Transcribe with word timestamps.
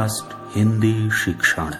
Podcast 0.00 0.32
Hindi 0.56 1.10
शिक्षण 1.14 1.72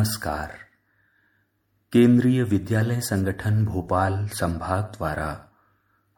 नमस्कार। 0.00 0.52
केंद्रीय 1.92 2.42
विद्यालय 2.42 3.00
संगठन 3.00 3.64
भोपाल 3.64 4.28
संभाग 4.28 4.84
द्वारा 4.84 5.48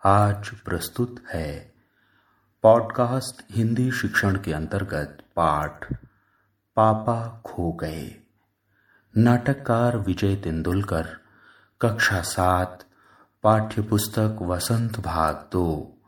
आज 0.05 0.49
प्रस्तुत 0.49 1.25
है 1.33 1.75
पॉडकास्ट 2.63 3.47
हिंदी 3.51 3.93
शिक्षण 3.93 4.39
के 4.39 4.53
अंतर्गत 4.53 5.19
पाठ 5.37 5.93
पापा 6.77 7.43
खो 7.45 7.73
गए। 7.73 8.23
नाटककार 9.17 9.97
विजय 9.97 10.37
तेंदुलकर, 10.37 11.09
कक्षा 11.81 12.21
सात 12.21 12.85
पाठ्य 13.43 13.83
पुस्तक 13.83 14.39
वसंत 14.43 15.01
भाग 15.01 15.49
दो, 15.53 15.99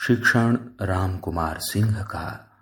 शिक्षण 0.00 0.58
राम 0.82 1.18
कुमार 1.18 1.58
सिंह 1.60 2.02
का, 2.02 2.58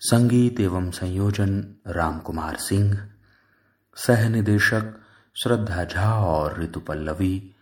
संगीत 0.00 0.60
एवं 0.60 0.90
संयोजन 0.90 1.74
राम 1.86 2.18
कुमार 2.18 2.56
सिंह 2.56 3.12
सह 3.96 4.28
निदेशक 4.28 5.00
श्रद्धा 5.42 5.84
झा 5.84 6.24
और 6.24 6.62
ऋतु 6.62 6.80
पल्लवी, 6.80 7.54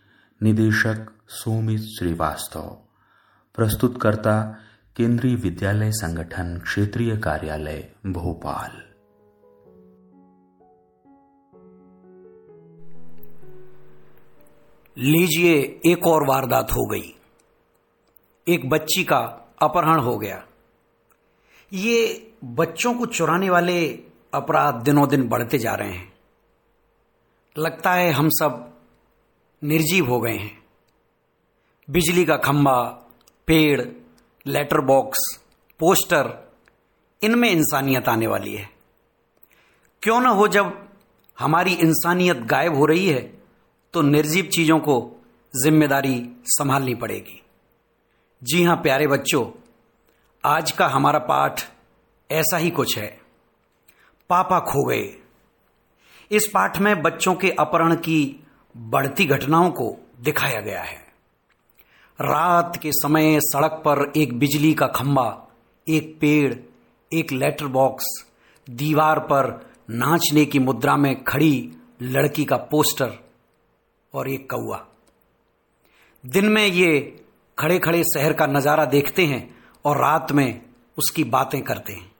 निदेशक 0.43 1.13
सोमित 1.27 1.81
श्रीवास्तव, 1.81 2.77
प्रस्तुतकर्ता 3.55 4.57
केंद्रीय 4.95 5.35
विद्यालय 5.35 5.91
संगठन 5.91 6.59
क्षेत्रीय 6.59 7.17
कार्यालय 7.17 7.91
भोपाल। 8.05 8.71
लीजिए 14.97 15.81
एक 15.85 16.07
और 16.07 16.27
वारदात 16.27 16.71
हो 16.71 16.85
गई। 16.85 17.15
एक 18.47 18.69
बच्ची 18.69 19.03
का 19.03 19.17
अपहरण 19.61 19.99
हो 19.99 20.17
गया। 20.17 20.45
ये 21.73 22.31
बच्चों 22.43 22.93
को 22.93 23.05
चुराने 23.05 23.49
वाले 23.49 23.89
अपराध 24.33 24.75
दिनों 24.75 25.09
दिन 25.09 25.27
बढ़ते 25.29 25.57
जा 25.57 25.73
रहे 25.73 25.91
हैं। 25.91 26.14
लगता 27.55 27.91
है 27.93 28.11
हम 28.11 28.29
सब 28.29 28.73
निर्जीव 29.61 30.05
हो 30.05 30.19
गए 30.21 30.37
हैं। 30.37 30.57
बिजली 31.87 32.25
का 32.25 32.35
खंभा 32.37 32.81
पेड़, 33.47 33.81
लेटर 34.45 34.81
बॉक्स, 34.81 35.19
पोस्टर, 35.79 36.33
इनमें 37.21 37.49
इंसानियत 37.49 38.09
आने 38.09 38.27
वाली 38.27 38.55
है। 38.55 38.69
क्यों 40.03 40.19
ना 40.21 40.29
हो 40.29 40.47
जब 40.47 40.73
हमारी 41.37 41.73
इंसानियत 41.75 42.43
गायब 42.45 42.75
हो 42.75 42.85
रही 42.85 43.07
है 43.07 43.21
तो 43.93 44.01
निर्जीव 44.01 44.49
चीज़ों 44.55 44.79
को 44.79 45.01
ज़िम्मेदारी 45.53 46.19
संभालनी 46.49 46.95
पड़ेगी। 46.95 47.41
जी 48.41 48.63
हाँ, 48.63 48.75
प्यारे 48.75 49.07
बच्चों, 49.07 49.45
आज 50.43 50.71
का 50.71 50.87
हमारा 50.87 51.19
पाठ 51.21 51.69
ऐसा 52.29 52.57
ही 52.57 52.69
कुछ 52.71 52.97
है। 52.97 53.09
पापा 54.29 54.59
खो 54.61 54.83
गए। 54.83 55.13
इस 56.31 56.47
पाठ 56.53 56.77
में 56.77 57.01
बच्चों 57.01 57.35
के 57.35 57.49
अपहरण 57.51 57.95
की 57.95 58.45
बढ़ती 58.75 59.25
घटनाओं 59.25 59.69
को 59.71 59.95
दिखाया 60.21 60.61
गया 60.61 60.81
है। 60.81 61.03
रात 62.19 62.79
के 62.81 62.91
समय 62.91 63.39
सड़क 63.39 63.71
पर 63.87 64.11
एक 64.17 64.39
बिजली 64.39 64.73
का 64.73 64.87
खंभा 64.87 65.47
एक 65.87 66.17
पेड़, 66.21 66.53
एक 67.11 67.31
लेटर 67.31 67.65
बॉक्स, 67.65 68.05
दीवार 68.69 69.19
पर 69.19 69.69
नाचने 69.89 70.45
की 70.45 70.59
मुद्रा 70.59 70.95
में 70.97 71.23
खड़ी 71.23 71.71
लड़की 72.01 72.45
का 72.45 72.57
पोस्टर 72.57 73.13
और 74.13 74.29
एक 74.29 74.49
कौआ 74.49 74.85
दिन 76.25 76.45
में 76.45 76.65
ये 76.65 77.23
खड़े 77.59 77.79
खड़े 77.79 78.03
शहर 78.03 78.33
का 78.33 78.45
नज़ारा 78.45 78.85
देखते 78.85 79.25
हैं 79.25 79.55
और 79.85 79.97
रात 79.97 80.31
में 80.31 80.61
उसकी 80.97 81.23
बातें 81.23 81.61
करते 81.61 81.93
हैं। 81.93 82.11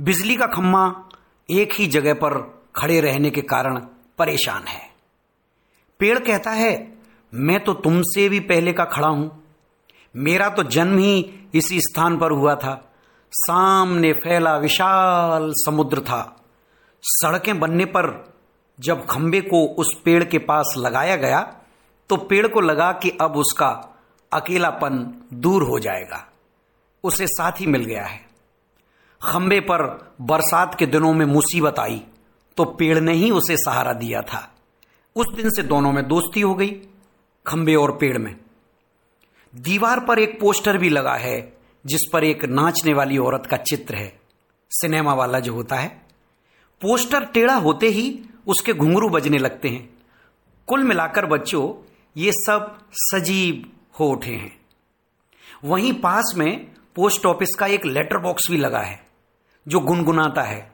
बिजली 0.00 0.36
का 0.36 0.46
खम्मा 0.46 1.10
एक 1.50 1.72
ही 1.72 1.86
जगह 1.86 2.14
पर 2.14 2.61
खड़े 2.74 3.00
रहने 3.00 3.30
के 3.30 3.40
कारण 3.42 3.78
परेशान 4.18 4.66
है। 4.66 4.80
पेड़ 6.00 6.18
कहता 6.18 6.50
है, 6.50 6.72
मैं 7.32 7.58
तो 7.64 7.74
तुमसे 7.74 8.28
भी 8.28 8.40
पहले 8.40 8.72
का 8.72 8.84
खड़ा 8.84 9.08
हूँ। 9.08 9.30
मेरा 10.14 10.48
तो 10.48 10.62
जन्म 10.62 10.98
ही 10.98 11.20
इसी 11.54 11.80
स्थान 11.80 12.18
पर 12.18 12.30
हुआ 12.30 12.54
था। 12.54 12.74
सामने 13.32 14.12
फैला 14.14 14.56
विशाल 14.56 15.52
समुद्र 15.56 16.00
था। 16.00 16.22
सड़कें 17.02 17.58
बनने 17.60 17.84
पर 17.84 18.10
जब 18.78 19.06
खंबे 19.06 19.40
को 19.40 19.64
उस 19.74 19.94
पेड़ 20.04 20.22
के 20.24 20.38
पास 20.38 20.74
लगाया 20.78 21.16
गया 21.16 21.40
तो 22.10 22.16
पेड़ 22.16 22.46
को 22.46 22.60
लगा 22.60 22.90
कि 22.92 23.10
अब 23.20 23.36
उसका 23.36 23.68
अकेलापन 24.32 24.98
दूर 25.32 25.62
हो 25.62 25.78
जाएगा। 25.78 26.26
उसे 27.04 27.26
साथी 27.26 27.66
मिल 27.66 27.84
गया 27.84 28.04
है। 28.04 28.20
खंबे 29.22 29.60
पर 29.60 29.82
बरसात 30.20 30.74
के 30.74 30.86
दिनों 30.86 31.12
में 31.12 31.24
मुसीबत 31.26 31.78
आई। 31.78 32.02
तो 32.56 32.64
पेड़ 32.64 33.00
ने 33.00 33.12
ही 33.12 33.30
उसे 33.30 33.56
सहारा 33.56 33.92
दिया 33.92 34.20
था। 34.20 34.54
उस 35.16 35.26
दिन 35.36 35.48
से 35.48 35.62
दोनों 35.62 35.92
में 35.92 36.08
दोस्ती 36.08 36.40
हो 36.40 36.54
गई, 36.54 36.68
खंबे 37.46 37.74
और 37.74 37.96
पेड़ 37.96 38.18
में। 38.18 38.36
दीवार 39.54 40.00
पर 40.00 40.18
एक 40.18 40.40
पोस्टर 40.40 40.78
भी 40.78 40.88
लगा 40.88 41.14
है, 41.14 41.58
जिस 41.86 42.10
पर 42.12 42.24
एक 42.24 42.44
नाचने 42.44 42.94
वाली 42.94 43.18
औरत 43.18 43.46
का 43.46 43.56
चित्र 43.56 43.94
है। 43.94 44.20
सिनेमा 44.70 45.14
वाला 45.14 45.40
जो 45.40 45.54
होता 45.54 45.76
है। 45.76 45.88
पोस्टर 46.80 47.24
टेढ़ा 47.24 47.54
होते 47.54 47.86
ही 47.86 48.22
उसके 48.46 48.74
घुंघरू 48.74 49.08
बजने 49.08 49.38
लगते 49.38 49.68
हैं। 49.68 49.94
कुल 50.66 50.84
मिलाकर 50.84 51.26
बच्चों, 51.26 51.92
ये 52.16 52.32
सब 52.32 52.88
सजीव 52.92 53.70
हो 54.00 54.06
उठे 54.06 54.32
हैं। 54.32 54.60
वहीं 55.64 55.92
पास 55.92 56.34
में 56.36 56.72
पोस्ट 56.96 57.26
ऑफ़िस 57.26 57.48
का 57.58 57.66
एक 57.66 57.86
लेटर 57.86 58.18
बॉक्स 58.18 58.42
भी 58.50 58.56
लगा 58.56 58.80
है, 58.80 59.06
जो 59.68 59.80
गुनगुनाता 59.80 60.42
है। 60.42 60.71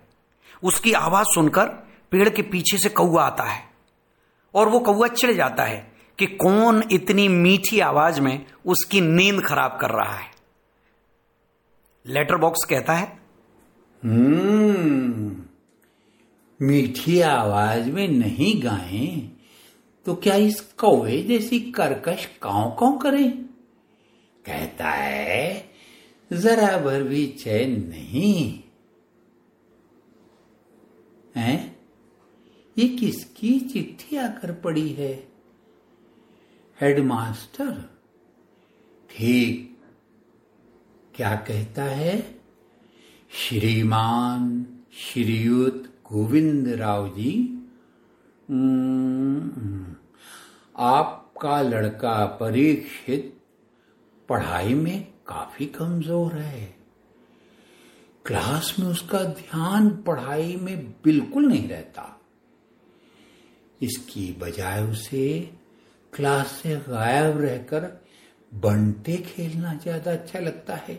उसकी 0.62 0.92
आवाज़ 0.92 1.26
सुनकर 1.26 1.66
पेड़ 2.10 2.28
के 2.28 2.42
पीछे 2.42 2.78
से 2.78 2.88
कौआ 2.88 3.22
आता 3.22 3.44
है 3.44 3.62
और 4.54 4.68
वो 4.68 4.78
कौआ 4.80 5.08
चिड़ 5.08 5.32
जाता 5.32 5.64
है 5.64 5.92
कि 6.18 6.26
कौन 6.26 6.82
इतनी 6.92 7.28
मीठी 7.28 7.80
आवाज़ 7.80 8.20
में 8.20 8.46
उसकी 8.66 9.00
नींद 9.00 9.42
खराब 9.44 9.78
कर 9.80 9.90
रहा 9.90 10.14
है। 10.14 10.30
लेटर 12.06 12.36
बॉक्स 12.36 12.64
कहता 12.64 12.92
है 12.92 13.18
हम्म 14.04 15.36
मीठी 16.60 17.20
आवाज़ 17.20 17.90
में 17.90 18.08
नहीं 18.08 18.62
गाएँ 18.62 19.32
तो 20.06 20.14
क्या 20.14 20.34
इस 20.34 20.60
कौवे 20.60 21.22
जैसी 21.22 21.60
करकश 21.60 22.26
काव 22.42 22.70
काव 22.70 22.96
करे? 22.98 23.28
कहता 24.46 24.90
है, 24.90 25.70
जरा 26.32 26.78
भर 26.78 27.02
भी 27.02 27.26
चैन 27.26 27.88
नहीं। 27.88 28.60
है? 31.38 31.78
ये 32.78 32.88
किसकी 32.88 33.60
चिट्ठी 33.60 34.16
आकर 34.16 34.52
पड़ी 34.52 34.88
है? 34.88 35.28
हेडमास्टर? 36.80 37.90
ठीक। 39.10 39.78
क्या 41.14 41.36
कहता 41.36 41.82
है? 41.82 42.40
श्रीमान 43.30 44.66
श्रीयुत 44.92 45.94
गोविंद 46.12 46.68
राव 46.68 47.08
जी। 47.08 47.54
हम्म, 48.50 49.96
आपका 50.76 51.62
लड़का 51.62 52.26
परीक्षित 52.26 53.40
पढ़ाई 54.28 54.74
में 54.74 55.12
काफ़ी 55.26 55.66
कमज़ोर 55.66 56.32
है। 56.32 56.77
क्लास 58.28 58.74
में 58.78 58.86
उसका 58.86 59.22
ध्यान 59.24 59.88
पढ़ाई 60.06 60.56
में 60.56 60.76
बिल्कुल 61.04 61.46
नहीं 61.46 61.68
रहता। 61.68 62.04
इसकी 63.82 64.30
बजाय 64.32 64.82
उसे 64.82 65.28
क्लास 66.12 66.50
से 66.62 66.76
गायब 66.88 67.40
रहकर 67.40 67.84
बंटे 68.52 69.16
खेलना 69.16 69.74
ज़्यादा 69.74 70.12
अच्छा 70.12 70.38
लगता 70.38 70.76
है। 70.76 70.98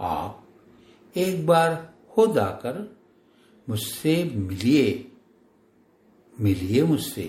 आप 0.00 0.44
एक 1.16 1.46
बार 1.46 1.72
हो 2.16 2.26
जाकर 2.26 2.78
मुझसे 3.68 4.22
मिलिए 4.26 5.12
मिलिए 6.36 6.82
मुझसे। 6.82 7.22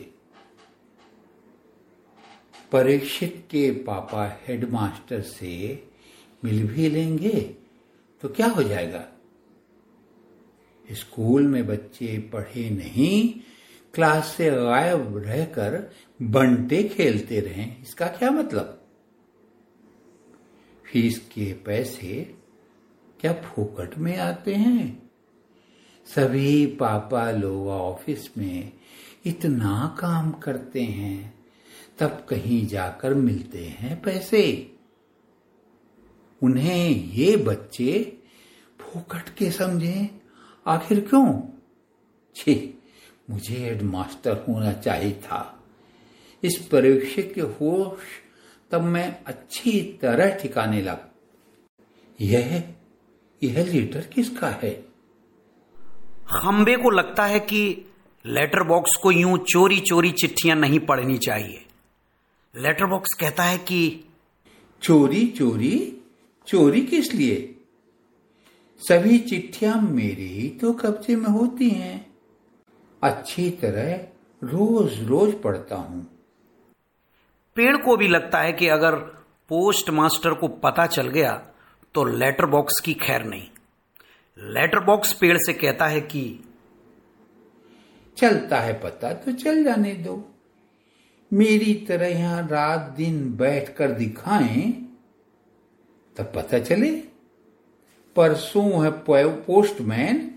परीक्षित 2.72 3.44
के 3.52 3.70
पापा 3.84 4.26
हेडमास्टर 4.42 5.22
से 5.22 5.54
मिल 6.44 6.68
भी 6.68 6.90
लेंगे। 6.90 7.40
तो 8.22 8.30
क्या 8.30 8.48
हो 8.48 8.64
जाएगा? 8.64 9.08
स्कूल 10.92 11.48
में 11.48 11.68
बच्चे 11.68 12.18
पढ़े 12.34 12.70
नहीं, 12.70 13.34
क्लास 13.94 14.34
से 14.38 14.52
गायब 14.52 15.18
रहकर 15.18 15.92
बंटे 16.22 16.84
खेलते 16.84 17.40
रहे, 17.40 17.64
इसका 17.82 18.08
क्या 18.08 18.32
मतलब? 18.32 18.88
फ़ीस 20.92 21.20
के 21.20 21.54
पैसे 21.54 22.36
क्या 23.20 23.34
फोकट 23.34 23.98
में 23.98 24.18
आते 24.18 24.56
हैं? 24.56 25.10
सभी 26.06 26.66
पापा 26.66 27.32
लोग 27.32 27.68
ऑफ़िस 27.68 28.30
में 28.38 28.74
इतना 29.26 29.98
काम 30.00 30.32
करते 30.32 30.82
हैं, 30.82 31.34
तब 32.00 32.26
कहीं 32.30 32.68
जाकर 32.68 33.14
मिलते 33.14 33.66
हैं 33.66 34.02
पैसे। 34.02 34.77
उन्हें 36.44 36.90
ये 36.90 37.38
बच्चे 37.38 38.18
फोकट 38.80 39.30
के 39.30 39.52
समझे 39.52 40.22
आखिर 40.68 41.00
क्यों? 41.00 41.42
छी 42.36 42.82
मुझे 43.30 43.56
हेडमास्टर 43.56 44.46
होना 44.50 44.74
चाहिए 44.74 45.12
था। 45.12 45.64
इस 46.44 46.58
परीक्षा 46.72 47.22
के 47.22 47.42
होश 47.42 48.00
तब 48.72 48.82
मैं 48.82 49.24
अच्छी 49.26 50.00
तरह 50.02 50.36
ठिकाने 50.36 50.82
लग। 50.82 51.10
यह 52.22 52.74
यह 53.44 53.64
लेटर 53.66 54.02
किसका 54.02 54.50
है? 54.50 54.74
खंबे 56.28 56.76
को 56.76 56.90
लगता 56.90 57.26
है 57.26 57.40
कि 57.40 57.86
लेटर 58.26 58.64
बॉक्स 58.64 58.96
को 58.96 59.12
यूँ 59.12 59.38
चोरी 59.38 59.80
चोरी 59.80 60.12
चिट्ठियाँ 60.12 60.58
नहीं 60.58 60.80
पढ़नी 60.80 61.18
चाहिए। 61.18 61.66
लेटर 62.56 62.86
बॉक्स 62.86 63.14
कहता 63.20 63.44
है 63.44 63.58
कि 63.58 64.04
चोरी 64.82 65.28
चोरी 65.28 65.97
चोरी 66.48 66.82
किस 66.82 67.14
लिए? 67.14 67.38
सभी 68.82 69.18
चिट्ठियाँ 69.20 69.82
मेरे 69.82 70.24
ही 70.24 70.48
तो 70.50 70.72
कब्जे 70.74 71.16
में 71.16 71.30
होती 71.30 71.70
हैं। 71.70 72.06
अच्छी 73.02 73.50
तरह 73.50 73.96
रोज 74.42 75.00
रोज 75.04 75.34
पढ़ता 75.42 75.76
हूँ। 75.76 76.02
पेड़ 77.58 77.76
को 77.78 77.98
भी 77.98 78.08
लगता 78.08 78.42
है 78.42 78.54
कि 78.54 78.68
अगर 78.68 78.96
पोस्ट 79.50 79.90
मास्टर 79.90 80.34
को 80.34 80.48
पता 80.48 80.86
चल 80.86 81.08
गया 81.10 81.32
तो 81.96 82.04
लेटर 82.06 82.46
बॉक्स 82.46 82.80
की 82.80 82.94
खैर 82.94 83.24
नहीं। 83.24 83.48
लेटर 84.38 84.84
बॉक्स 84.86 85.14
पेड़ 85.14 85.38
से 85.38 85.54
कहता 85.54 85.88
है 85.88 86.02
कि 86.02 86.24
चलता 88.18 88.60
है 88.60 88.74
पता 88.80 89.14
तो 89.14 89.32
चल 89.32 89.64
जाने 89.64 89.94
दो। 89.94 90.24
मेरी 91.32 91.74
तरह 91.88 92.08
यहाँ 92.08 92.48
रात 92.48 92.94
दिन 92.98 93.36
बैठकर 93.38 93.92
दिखाएँ 93.92 94.87
तब 96.18 96.32
पता 96.36 96.60
चले 96.60 96.92
परसों 98.16 98.84
है 98.84 98.92
पोस्टमैन, 99.46 100.32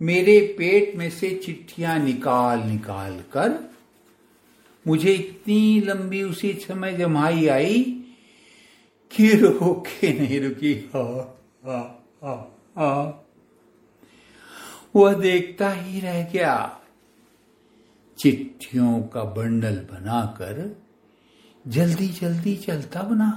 मेरे 0.00 0.40
पेट 0.58 0.96
में 0.96 1.10
से 1.10 1.30
चिट्ठियाँ 1.34 1.98
निकाल 1.98 2.60
निकाल 2.60 3.20
कर, 3.32 3.58
मुझे 4.86 5.12
इतनी 5.12 5.80
लंबी 5.80 6.22
उसी 6.22 6.52
समय 6.52 6.92
जमाई 6.92 7.46
आई 7.46 7.82
कि 9.12 9.28
रोके 9.32 10.12
नहीं 10.20 10.40
रुकी। 10.40 10.74
हा 10.94 11.04
हा 11.64 11.78
हा 12.22 12.34
हा। 12.78 13.20
वह 14.96 15.14
देखता 15.14 15.70
ही 15.70 16.00
रह 16.00 16.22
गया। 16.24 16.80
चिट्ठियों 18.18 19.02
का 19.02 19.24
बंडल 19.24 19.76
बनाकर 19.92 20.82
जल्दी 21.68 22.08
जल्दी 22.08 22.56
चलता 22.56 23.02
बना। 23.02 23.30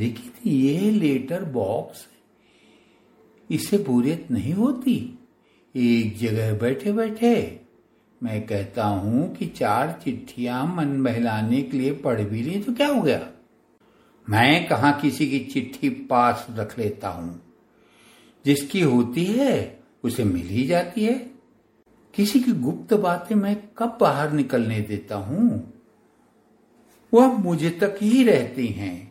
लेकिन 0.00 0.50
ये 0.50 0.90
लेटर 0.90 1.44
बॉक्स 1.44 2.08
इसे 3.50 3.78
बोरियत 3.78 4.30
नहीं 4.30 4.52
होती। 4.52 5.18
एक 5.76 6.18
जगह 6.18 6.58
बैठे 6.58 6.92
बैठे 6.92 7.60
मैं 8.22 8.46
कहता 8.46 8.84
हूँ 8.84 9.34
कि 9.36 9.46
चार 9.46 10.00
चिट्ठियाँ 10.04 10.74
मन 10.76 11.02
बहलाने 11.04 11.62
के 11.62 11.78
लिए 11.78 11.92
पढ़ 11.92 12.20
भी 12.20 12.42
ली 12.42 12.60
तो 12.60 12.74
क्या 12.74 12.88
हो 12.88 13.02
गया? 13.02 13.30
मैं 14.30 14.68
कहा 14.68 14.92
किसी 14.92 15.30
की 15.30 15.38
चिट्ठी 15.38 15.90
पास 15.90 16.46
रख 16.50 16.78
लेता 16.78 17.08
हूँ? 17.08 17.42
जिसकी 18.44 18.80
होती 18.80 19.24
है, 19.24 19.80
उसे 20.04 20.24
मिल 20.24 20.46
ही 20.46 20.66
जाती 20.66 21.04
है। 21.04 21.30
किसी 22.14 22.40
की 22.40 22.52
गुप्त 22.52 22.94
बातें 22.94 23.36
मैं 23.36 23.62
कब 23.78 23.98
बाहर 24.00 24.32
निकलने 24.32 24.80
देता 24.80 25.16
हूँ? 25.16 25.72
वह 27.14 27.26
मुझे 27.26 27.70
तक 27.70 27.98
ही 28.02 28.24
रहती 28.24 28.66
हैं। 28.66 29.09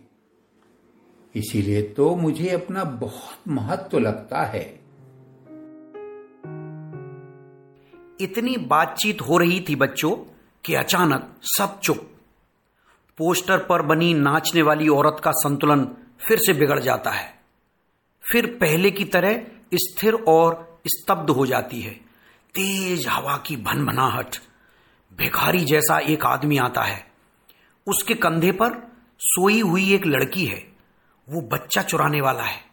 इसीलिए 1.35 1.81
तो 1.81 2.15
मुझे 2.15 2.49
अपना 2.49 2.83
बहुत 2.83 3.37
महत्व 3.47 3.99
लगता 3.99 4.41
है। 4.41 4.79
इतनी 8.21 8.57
बातचीत 8.57 9.21
हो 9.21 9.37
रही 9.37 9.65
थी 9.69 9.75
बच्चों 9.75 10.15
कि 10.65 10.73
अचानक 10.73 11.35
सब 11.43 11.79
चुप। 11.79 12.11
पोस्टर 13.17 13.57
पर 13.57 13.81
बनी 13.81 14.13
नाचने 14.13 14.61
वाली 14.61 14.87
औरत 14.87 15.21
का 15.23 15.31
संतुलन 15.31 15.85
फिर 16.27 16.37
से 16.37 16.53
बिगड़ 16.53 16.79
जाता 16.79 17.11
है। 17.11 17.39
फिर 18.31 18.57
पहले 18.61 18.91
की 18.91 19.05
तरह 19.05 19.41
स्थिर 19.73 20.13
और 20.13 20.79
स्तब्ध 20.87 21.29
हो 21.29 21.45
जाती 21.45 21.81
है। 21.81 21.93
तेज 22.55 23.07
हवा 23.07 23.37
की 23.37 23.57
भनभनाहट, 23.57 24.37
भिखारी 25.17 25.65
जैसा 25.65 25.99
एक 25.99 26.25
आदमी 26.25 26.57
आता 26.57 26.81
है। 26.81 27.07
उसके 27.87 28.13
कंधे 28.13 28.51
पर 28.51 28.91
सोई 29.19 29.61
हुई 29.61 29.93
एक 29.93 30.05
लड़की 30.05 30.45
है। 30.45 30.68
वो 31.29 31.41
बच्चा 31.41 31.81
चुराने 31.81 32.21
वाला 32.21 32.43
है। 32.43 32.69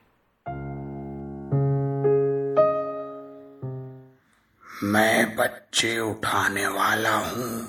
मैं 4.83 5.37
बच्चे 5.37 5.99
उठाने 5.99 6.67
वाला 6.67 7.17
हूँ। 7.17 7.69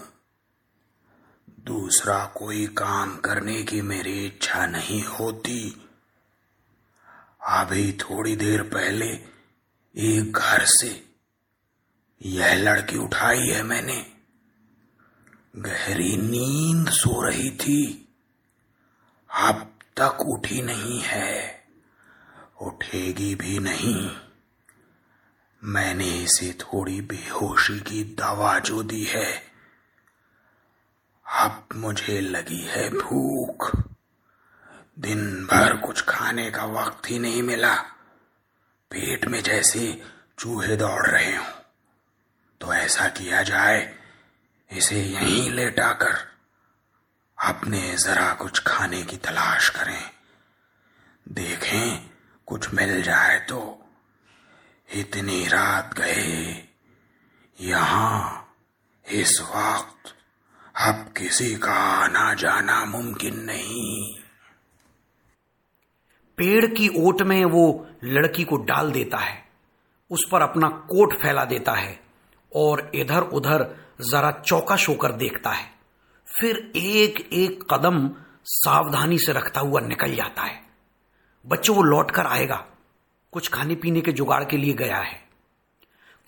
दूसरा 1.60 2.26
कोई 2.26 2.68
काम 2.68 3.18
करने 3.18 3.64
की 3.64 3.82
मेरी 3.82 4.26
इच्छा 4.26 4.66
नहीं 4.66 5.04
होती। 5.04 5.90
अभी 7.48 7.94
थोड़ी 7.94 8.36
देर 8.36 8.62
पहले 8.64 9.10
एक 9.98 10.32
घर 10.32 10.66
से 10.66 11.06
यह 12.22 12.54
लड़की 12.54 12.98
उठाई 12.98 13.48
है 13.48 13.64
मैंने। 13.64 14.06
गहरी 15.56 16.18
नींद 16.18 16.90
सो 16.90 17.30
रही 17.30 17.52
थी। 17.52 18.10
अब 19.46 19.77
तक 20.00 20.22
उठी 20.22 20.62
नहीं 20.62 21.02
है। 21.02 21.64
उठेगी 22.62 23.36
भी 23.36 23.60
नहीं। 23.60 24.18
मैंने 25.64 26.08
इसे 26.08 26.54
थोड़ी 26.54 27.02
बेहोशी 27.02 27.80
की 27.80 28.04
दवा 28.04 28.60
जो 28.60 28.84
दी 28.84 29.04
है। 29.04 29.44
अब 31.34 31.68
मुझे 31.76 32.22
लगी 32.22 32.62
है 32.62 32.90
भूख। 32.90 33.78
दिन 35.00 35.46
भर 35.46 35.78
कुछ 35.78 36.02
खाने 36.02 36.52
का 36.52 36.66
वक्त 36.66 37.10
ही 37.10 37.20
नहीं 37.20 37.44
मिला। 37.44 37.76
पेट 38.92 39.26
में 39.26 39.44
जैसे 39.44 40.04
चूहे 40.40 40.76
दौड़ 40.76 41.08
रहे 41.08 41.36
हो। 41.36 41.46
तो 42.62 42.74
ऐसा 42.74 43.08
किया 43.08 43.42
जाए, 43.42 44.00
इसे 44.72 45.04
यहीं 45.04 45.52
लेटाकर 45.52 46.37
अपने 47.44 47.96
जरा 47.96 48.34
कुछ 48.34 48.60
खाने 48.60 49.04
की 49.04 49.18
तलाश 49.18 49.70
करें। 49.70 50.12
देखें, 51.30 52.10
कुछ 52.46 52.74
मिल 52.74 53.02
जाए 53.02 53.40
तो। 53.40 53.90
इतनी 54.94 55.48
रात 55.48 55.94
गए, 55.94 56.68
यहाँ, 57.62 58.48
इस 59.12 59.42
वक्त, 59.42 60.16
अब 60.76 61.14
किसी 61.18 61.56
का 61.56 61.74
आना 61.74 62.34
जाना 62.34 62.86
मुमकिन 62.86 63.40
नहीं। 63.40 64.16
पेड़ 66.38 66.66
की 66.66 66.90
ओट 66.98 67.22
में 67.22 67.46
वो 67.46 67.88
लड़की 68.04 68.44
को 68.44 68.58
डाल 68.58 68.92
देता 68.92 69.18
है, 69.18 69.46
उस 70.12 70.28
पर 70.32 70.42
अपना 70.42 70.68
कोट 70.68 71.22
फैला 71.22 71.46
देता 71.46 71.72
है 71.72 72.00
और 72.56 72.92
इधर 72.96 73.22
उधर 73.22 73.88
जरा 74.12 74.32
चौकस 74.32 74.86
होकर 74.90 75.12
देखता 75.12 75.50
है। 75.50 75.77
फिर 76.40 76.72
एक 76.76 77.30
एक 77.34 77.74
कदम 77.74 78.12
सावधानी 78.44 79.18
से 79.20 79.34
रखता 79.34 79.60
हुआ 79.60 79.82
निकल 79.82 80.16
जाता 80.16 80.42
है। 80.42 80.62
बच्चों, 81.46 81.76
वो 81.76 81.84
लौट 81.84 82.12
कर 82.12 82.26
आएगा। 82.26 82.68
कुछ 83.32 83.48
खाने 83.48 83.76
पीने 83.76 84.02
के 84.02 84.12
जुगाड़ 84.12 84.44
के 84.44 84.58
लिए 84.58 84.74
गया 84.74 84.98
है। 84.98 85.28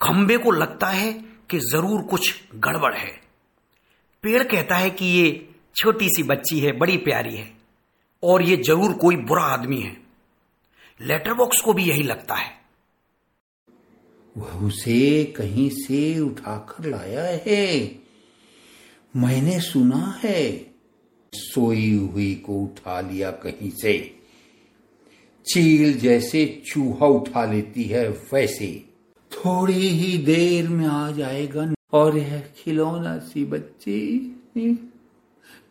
खंबे 0.02 0.36
को 0.36 0.50
लगता 0.50 0.86
है 0.86 1.12
कि 1.50 1.58
ज़रूर 1.58 2.02
कुछ 2.02 2.40
गड़बड़ 2.54 2.94
है। 2.94 3.20
पेड़ 4.22 4.42
कहता 4.42 4.76
है 4.76 4.90
कि 4.90 5.06
ये 5.06 5.54
छोटी 5.76 6.08
सी 6.08 6.22
बच्ची 6.22 6.60
है, 6.60 6.78
बड़ी 6.78 6.96
प्यारी 6.96 7.36
है, 7.36 7.56
और 8.24 8.42
ये 8.42 8.56
ज़रूर 8.56 8.92
कोई 8.92 9.16
बुरा 9.16 9.42
आदमी 9.42 9.80
है। 9.80 9.96
लेटर 11.00 11.34
बॉक्स 11.34 11.60
को 11.60 11.72
भी 11.72 11.84
यही 11.84 12.02
लगता 12.02 12.34
है। 12.34 12.60
वह 14.36 14.66
उसे 14.66 15.24
कहीं 15.24 15.70
से 15.70 16.20
उठाकर 16.20 16.84
लाया 16.84 17.24
है। 17.46 17.99
मैंने 19.16 19.60
सुना 19.60 20.20
है। 20.24 20.74
सोई 21.34 21.92
हुई 21.92 22.34
को 22.34 22.60
उठा 22.62 23.00
लिया 23.00 23.30
कहीं 23.30 23.70
से। 23.70 24.16
चील 25.46 25.98
जैसे 25.98 26.62
चूहा 26.66 27.06
उठा 27.06 27.52
लेती 27.52 27.82
है 27.82 28.08
वैसे। 28.08 28.84
थोड़ी 29.32 29.88
ही 29.88 30.18
देर 30.18 30.68
में 30.68 30.86
आ 30.86 31.10
जाएगा 31.10 31.74
और 31.92 32.18
यह 32.18 32.44
खिलौना 32.56 33.18
सी 33.18 33.44
बच्ची। 33.44 34.36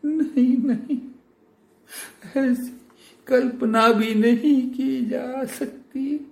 नहीं 0.06 0.58
नहीं। 0.58 0.98
ऐसी 2.38 2.82
कल्पना 3.28 3.88
भी 3.88 4.16
नहीं 4.16 4.70
की 4.70 5.06
जा 5.06 5.46
सकती। 5.46 6.32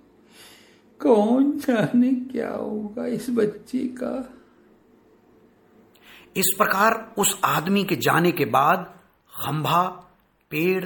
कौन 1.00 1.58
जाने 1.58 2.12
क्या 2.12 2.50
होगा 2.50 3.06
इस 3.06 3.30
बच्ची 3.30 3.78
का? 3.78 4.37
इस 6.38 6.54
प्रकार 6.58 7.14
उस 7.18 7.40
आदमी 7.44 7.84
के 7.84 7.96
जाने 7.96 8.32
के 8.32 8.44
बाद 8.44 8.94
खंभा, 9.34 9.82
पेड़ 10.50 10.84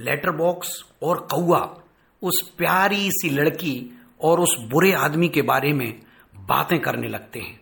लेटर 0.00 0.30
बॉक्स 0.30 0.84
और 1.02 1.28
कौआ 1.34 1.82
उस 2.22 2.54
प्यारी 2.58 3.10
सी 3.10 3.30
लड़की 3.30 4.00
और 4.20 4.40
उस 4.40 4.56
बुरे 4.60 4.92
आदमी 4.92 5.28
के 5.28 5.42
बारे 5.42 5.72
में 5.72 6.02
बातें 6.36 6.80
करने 6.80 7.08
लगते 7.08 7.40
हैं। 7.40 7.60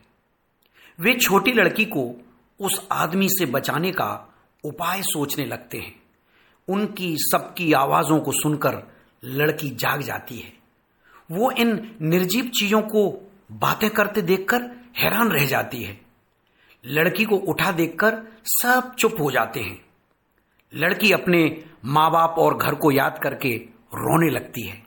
वे 1.00 1.14
छोटी 1.14 1.52
लड़की 1.52 1.84
को 1.84 2.24
उस 2.60 2.88
आदमी 2.92 3.28
से 3.28 3.46
बचाने 3.46 3.92
का 3.92 4.34
उपाय 4.64 5.02
सोचने 5.02 5.44
लगते 5.44 5.78
हैं। 5.78 6.02
उनकी 6.68 7.16
सबकी 7.18 7.72
आवाजों 7.72 8.20
को 8.20 8.32
सुनकर 8.32 8.94
लड़की 9.24 9.70
जाग 9.70 10.02
जाती 10.02 10.38
है। 10.38 10.52
वो 11.30 11.50
इन 11.50 11.96
निर्जीव 12.02 12.44
चीज़ों 12.44 12.82
को 12.82 13.30
बातें 13.52 13.90
करते 13.90 14.22
देखकर 14.22 14.62
हैरान 14.98 15.28
रह 15.28 15.46
जाती 15.46 15.82
है। 15.82 16.05
लड़की 16.86 17.24
को 17.24 17.36
उठा 17.36 17.72
देखकर 17.72 18.22
सब 18.44 18.94
चुप 18.98 19.16
हो 19.20 19.30
जाते 19.30 19.60
हैं। 19.60 19.84
लड़की 20.74 21.12
अपने 21.12 21.64
माँ 21.84 22.10
बाप 22.10 22.34
और 22.38 22.56
घर 22.56 22.74
को 22.74 22.90
याद 22.90 23.20
करके 23.22 23.56
रोने 23.94 24.30
लगती 24.30 24.62
है। 24.62 24.86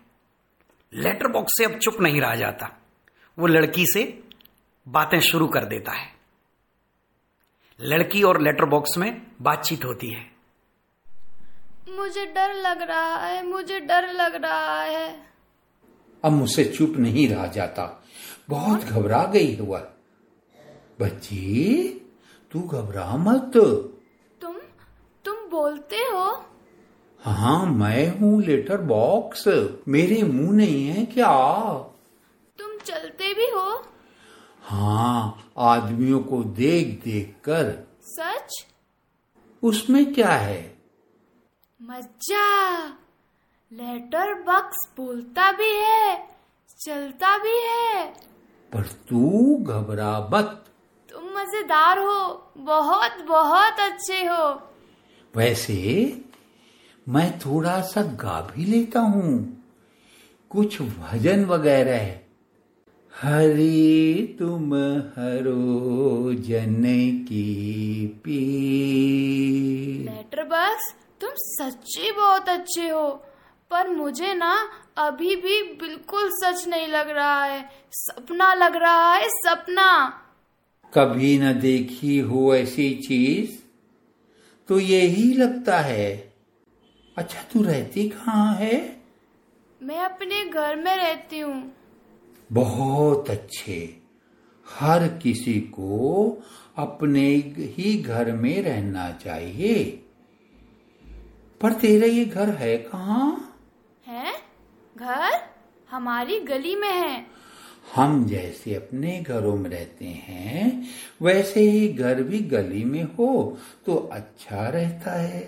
लेटर 0.94 1.28
बॉक्स 1.28 1.52
से 1.58 1.66
अब 1.66 1.80
चुप 1.80 2.02
नहीं 2.02 2.22
रहा 2.22 2.36
जाता। 2.36 2.82
वो 3.40 3.48
लड़की 3.48 3.86
से 3.86 4.24
बातें 4.88 5.20
शुरू 5.20 5.48
कर 5.48 5.66
देता 5.66 5.92
है। 5.92 6.08
लड़की 7.82 8.24
और 8.24 8.42
लेटर 8.42 8.66
बॉक्स 8.66 8.98
में 8.98 9.28
बातचीत 9.42 9.86
होती 9.86 10.14
है। 10.14 10.32
मुझे 11.90 12.26
डर 12.26 12.54
लग 12.54 12.82
रहा 12.82 13.18
है 13.18 13.48
मुझे 13.48 13.80
डर 13.80 14.14
लग 14.14 14.36
रहा 14.36 14.82
है। 14.82 15.30
अब 16.24 16.32
मुझसे 16.32 16.66
चुप 16.66 16.94
नहीं 16.98 17.30
रहा 17.30 17.48
जाता। 17.48 18.04
बहुत 18.50 18.82
घबरा 18.82 19.24
गई 19.24 19.54
है 19.54 19.62
वह। 19.62 19.94
बच्ची 21.02 21.88
तू 22.52 22.60
घबरा 22.62 23.18
मत। 23.18 23.52
तुम 24.42 24.56
तुम 25.26 25.36
बोलते 25.50 25.96
हो? 25.96 26.46
हाँ 27.20 27.66
मैं 27.66 28.20
हूँ 28.20 28.42
लेटर 28.44 28.78
बॉक्स। 28.78 29.44
मेरे 29.88 30.24
मुँह 30.24 30.52
नहीं 30.52 30.88
है 30.88 31.06
क्या? 31.06 31.32
तुम 32.60 32.78
चलते 32.78 33.34
भी 33.34 33.46
हो? 33.46 33.84
हाँ 34.64 35.52
आदमियों 35.58 36.20
को 36.20 36.44
देख 36.44 37.04
देख 37.04 37.36
कर। 37.44 37.88
सच? 38.04 38.66
उसमें 39.64 40.14
क्या 40.14 40.32
है? 40.32 40.78
मज्जा! 41.82 42.88
लेटर 43.74 44.34
बॉक्स 44.34 44.90
बोलता 44.98 45.52
भी 45.52 45.74
है 45.76 46.30
चलता 46.86 47.38
भी 47.38 47.58
है। 47.60 48.06
पर 48.74 48.82
तू 48.82 49.58
घबरा 49.64 50.30
मत। 50.34 50.66
तुम 51.30 51.38
मज़ेदार 51.38 52.00
हो 52.00 52.20
बहुत 52.58 53.18
बहुत 53.28 53.80
अच्छे 53.80 54.18
हो। 54.26 54.46
वैसे 55.34 55.76
मैं 57.08 57.28
थोड़ा 57.40 57.80
सा 57.82 58.02
गा 58.22 58.40
भी 58.50 58.66
लेता 58.66 59.00
हूँ 59.14 59.34
कुछ 60.52 60.82
भजन 60.82 61.46
वगैरह। 61.46 62.08
हरे 63.14 64.22
तुम 64.40 64.74
हरो 65.16 66.34
जन 66.48 66.84
की 67.28 67.46
पी 68.26 68.40
लेटर 70.06 70.44
बॉक्स 70.46 70.94
तुम 71.22 71.34
सच्ची 71.40 72.12
बहुत 72.12 72.50
अच्छे 72.50 72.88
हो 72.90 73.08
पर 73.72 73.90
मुझे 73.90 74.34
ना 74.34 74.54
अभी 75.00 75.36
भी 75.36 75.62
बिल्कुल 75.82 76.30
सच 76.34 76.68
नहीं 76.68 76.88
लग 76.88 77.10
रहा 77.10 77.44
है 77.44 77.62
सपना 77.96 78.54
लग 78.56 78.76
रहा 78.78 79.14
है 79.14 79.30
सपना। 79.38 79.92
कभी 80.94 81.40
न 81.40 81.60
देखी 81.60 82.20
हो 82.20 82.56
ऐसी 82.56 82.96
चीज़ 82.96 83.60
तो 84.68 84.80
यही 84.80 85.34
लगता 85.34 85.80
है 85.80 86.34
अच्छा 87.18 87.44
तू 87.54 87.64
रहती 87.64 88.10
कहाँ 88.10 88.56
है? 88.56 89.02
मैं 89.84 90.00
अपने 90.00 90.46
घर 90.46 90.76
में 90.76 90.98
रहती 90.98 91.40
हूँ। 91.40 91.72
बहुत 92.52 93.30
अच्छे। 93.30 94.02
हर 94.70 95.08
किसी 95.08 95.60
को 95.60 96.44
अपने 96.78 97.36
ही 97.58 97.98
घर 97.98 98.32
में 98.32 98.62
रहना 98.62 99.12
चाहिए। 99.12 100.04
पर 101.62 101.74
तेरा 101.74 102.08
ये 102.08 102.26
घर 102.26 102.50
है 102.50 102.78
कहाँ? 102.78 103.58
है? 104.08 104.34
घर 104.98 105.50
हमारी 105.90 106.40
गली 106.40 106.76
में 106.76 106.94
है। 106.94 107.28
हम 107.96 108.26
जैसे 108.26 108.74
अपने 108.76 109.20
घरों 109.22 109.56
में 109.58 109.70
रहते 109.70 110.06
हैं 110.06 110.88
वैसे 111.22 111.62
ही 111.62 111.88
घर 111.88 112.22
भी 112.24 112.40
गली 112.40 112.84
में 112.84 113.04
हो 113.04 113.58
तो 113.86 113.96
अच्छा 114.14 114.68
रहता 114.70 115.12
है। 115.22 115.42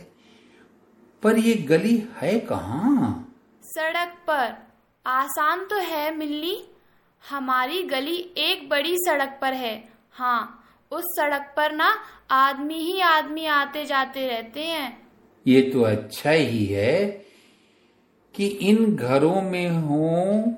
पर 1.24 1.38
ये 1.38 1.54
गली 1.54 1.96
है 2.22 2.40
कहाँ? 2.40 3.28
सड़क 3.64 4.16
पर। 4.30 4.54
आसान 5.06 5.66
तो 5.66 5.78
है 5.78 6.16
मिलनी 6.16 6.64
हमारी 7.24 7.82
गली 7.84 8.16
एक 8.38 8.68
बड़ी 8.70 8.96
सड़क 8.98 9.38
पर 9.42 9.54
है। 9.54 9.76
हाँ 10.12 10.64
उस 10.92 11.04
सड़क 11.18 11.54
पर 11.58 11.72
ना 11.72 11.94
आदमी 12.32 12.80
ही 12.84 13.00
आदमी 13.00 13.46
आते 13.46 13.86
जाते 13.86 14.28
रहते 14.28 14.64
हैं। 14.64 15.02
ये 15.46 15.62
तो 15.62 15.82
अच्छा 15.82 16.32
ही 16.32 16.66
है 16.66 17.08
कि 18.36 18.48
इन 18.48 18.96
घरों 18.96 19.42
में 19.42 19.70
हो 19.70 20.58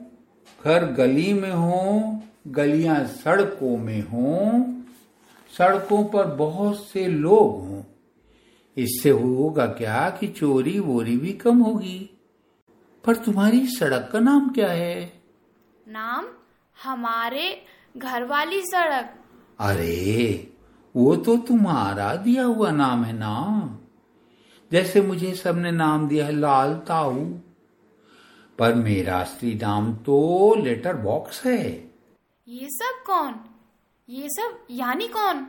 घर 0.65 0.86
गली 0.86 1.34
में 1.34 1.51
हो 1.51 2.20
गलियाँ 2.48 3.05
सड़कों 3.05 3.77
में 3.77 4.01
हो 4.01 4.65
सड़कों 5.58 6.03
पर 6.05 6.25
बहुत 6.25 6.88
से 6.88 7.08
लोग 7.08 7.67
हों। 7.67 7.84
इससे 8.77 9.10
होगा 9.10 9.65
क्या 9.65 10.10
कि 10.10 10.27
चोरी 10.27 10.79
वोरी 10.79 11.17
भी 11.17 11.34
कम 11.34 11.60
होगी? 11.60 12.10
पर 13.05 13.15
तुम्हारी 13.15 13.67
सड़क 13.67 14.10
का 14.13 14.20
नाम 14.20 14.50
क्या 14.50 14.70
है? 14.70 15.13
नाम 15.88 16.25
हमारे 16.84 17.62
घर 17.98 18.24
वाली 18.24 18.62
सड़क। 18.62 19.15
अरे 19.60 20.53
वो 20.96 21.15
तो 21.15 21.38
तुम्हारा 21.38 22.15
दिया 22.15 22.43
हुआ 22.43 22.72
नाम 22.72 23.03
है 23.03 23.13
ना। 23.13 23.79
जैसे 24.72 25.01
मुझे 25.01 25.34
सबने 25.34 25.72
नाम 25.72 26.08
दिया 26.08 26.25
है 26.25 26.32
लाल 26.32 26.74
ताऊ। 26.74 27.34
पर 28.60 28.74
मेरा 28.75 29.17
असली 29.17 29.53
नाम 29.62 29.93
तो 30.05 30.55
लेटर 30.55 30.95
बॉक्स 30.95 31.45
है। 31.45 31.63
ये 32.48 32.69
सब 32.69 33.03
कौन? 33.05 33.36
ये 34.10 34.29
सब 34.29 34.65
यानी 34.72 35.07
कौन? 35.07 35.45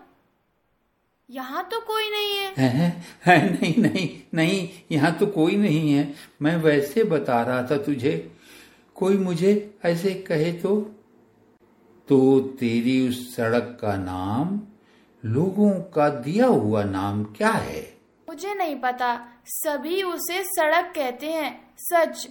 यहाँ 1.29 1.63
तो 1.73 1.81
कोई 1.81 2.11
नहीं 2.11 2.35
है 2.37 2.69
है, 2.69 2.89
है 3.27 3.53
नहीं 3.53 3.75
नहीं 3.83 4.09
नहीं 4.35 4.69
यहाँ 4.93 5.13
तो 5.19 5.27
कोई 5.27 5.57
नहीं 5.57 5.93
है। 5.93 6.15
मैं 6.43 6.57
वैसे 6.57 7.05
बता 7.05 7.41
रहा 7.43 7.63
था 7.63 7.77
तुझे 7.77 8.13
कोई 8.97 9.17
मुझे 9.19 9.53
ऐसे 9.85 10.15
कहे 10.29 10.53
तो? 10.53 10.77
तो 12.09 12.41
तेरी 12.61 13.09
उस 13.09 13.35
सड़क 13.37 13.79
का 13.81 13.97
नाम 13.97 14.61
लोगों 15.23 15.71
का 15.95 16.09
दिया 16.09 16.47
हुआ 16.47 16.83
नाम 16.85 17.25
क्या 17.25 17.51
है? 17.51 17.83
मुझे 18.29 18.55
नहीं 18.55 18.77
पता। 18.77 19.15
सभी 19.47 20.03
उसे 20.03 20.43
सड़क 20.45 20.93
कहते 20.95 21.27
हैं 21.27 21.75
सच। 21.79 22.29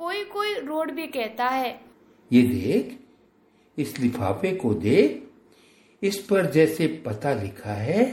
कोई 0.00 0.24
कोई 0.24 0.54
रोड 0.60 0.90
भी 0.90 1.06
कहता 1.06 1.46
है। 1.48 1.70
ये 2.30 2.42
देख 2.42 2.98
इस 3.76 3.98
लिफाफे 4.00 4.52
को 4.56 4.72
देख 4.74 5.26
इस 6.02 6.18
पर 6.30 6.50
जैसे 6.50 6.86
पता 7.06 7.32
लिखा 7.34 7.72
है 7.72 8.04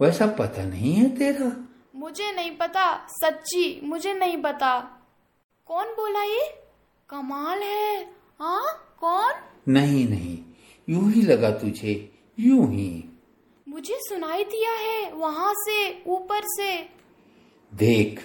वैसा 0.00 0.26
पता 0.38 0.64
नहीं 0.64 0.92
है 0.94 1.08
तेरा। 1.16 1.50
मुझे 1.96 2.32
नहीं 2.32 2.50
पता 2.56 2.84
सच्ची 3.10 3.80
मुझे 3.84 4.14
नहीं 4.14 4.36
पता। 4.42 4.78
कौन 5.66 5.86
बोला 5.94 6.22
ये? 6.22 6.46
कमाल 7.10 7.62
है 7.62 8.02
हाँ? 8.40 8.96
कौन? 9.00 9.32
नहीं 9.72 10.08
नहीं 10.08 10.38
यूँ 10.88 11.10
ही 11.12 11.22
लगा 11.22 11.50
तुझे 11.50 11.94
यूँ 12.38 12.66
ही। 12.72 13.04
मुझे 13.68 13.98
सुनाई 14.00 14.44
दिया 14.44 14.72
है 14.72 15.12
वहाँ 15.12 15.52
से 15.56 16.02
ऊपर 16.06 16.42
से। 16.56 16.72
देख 17.72 18.20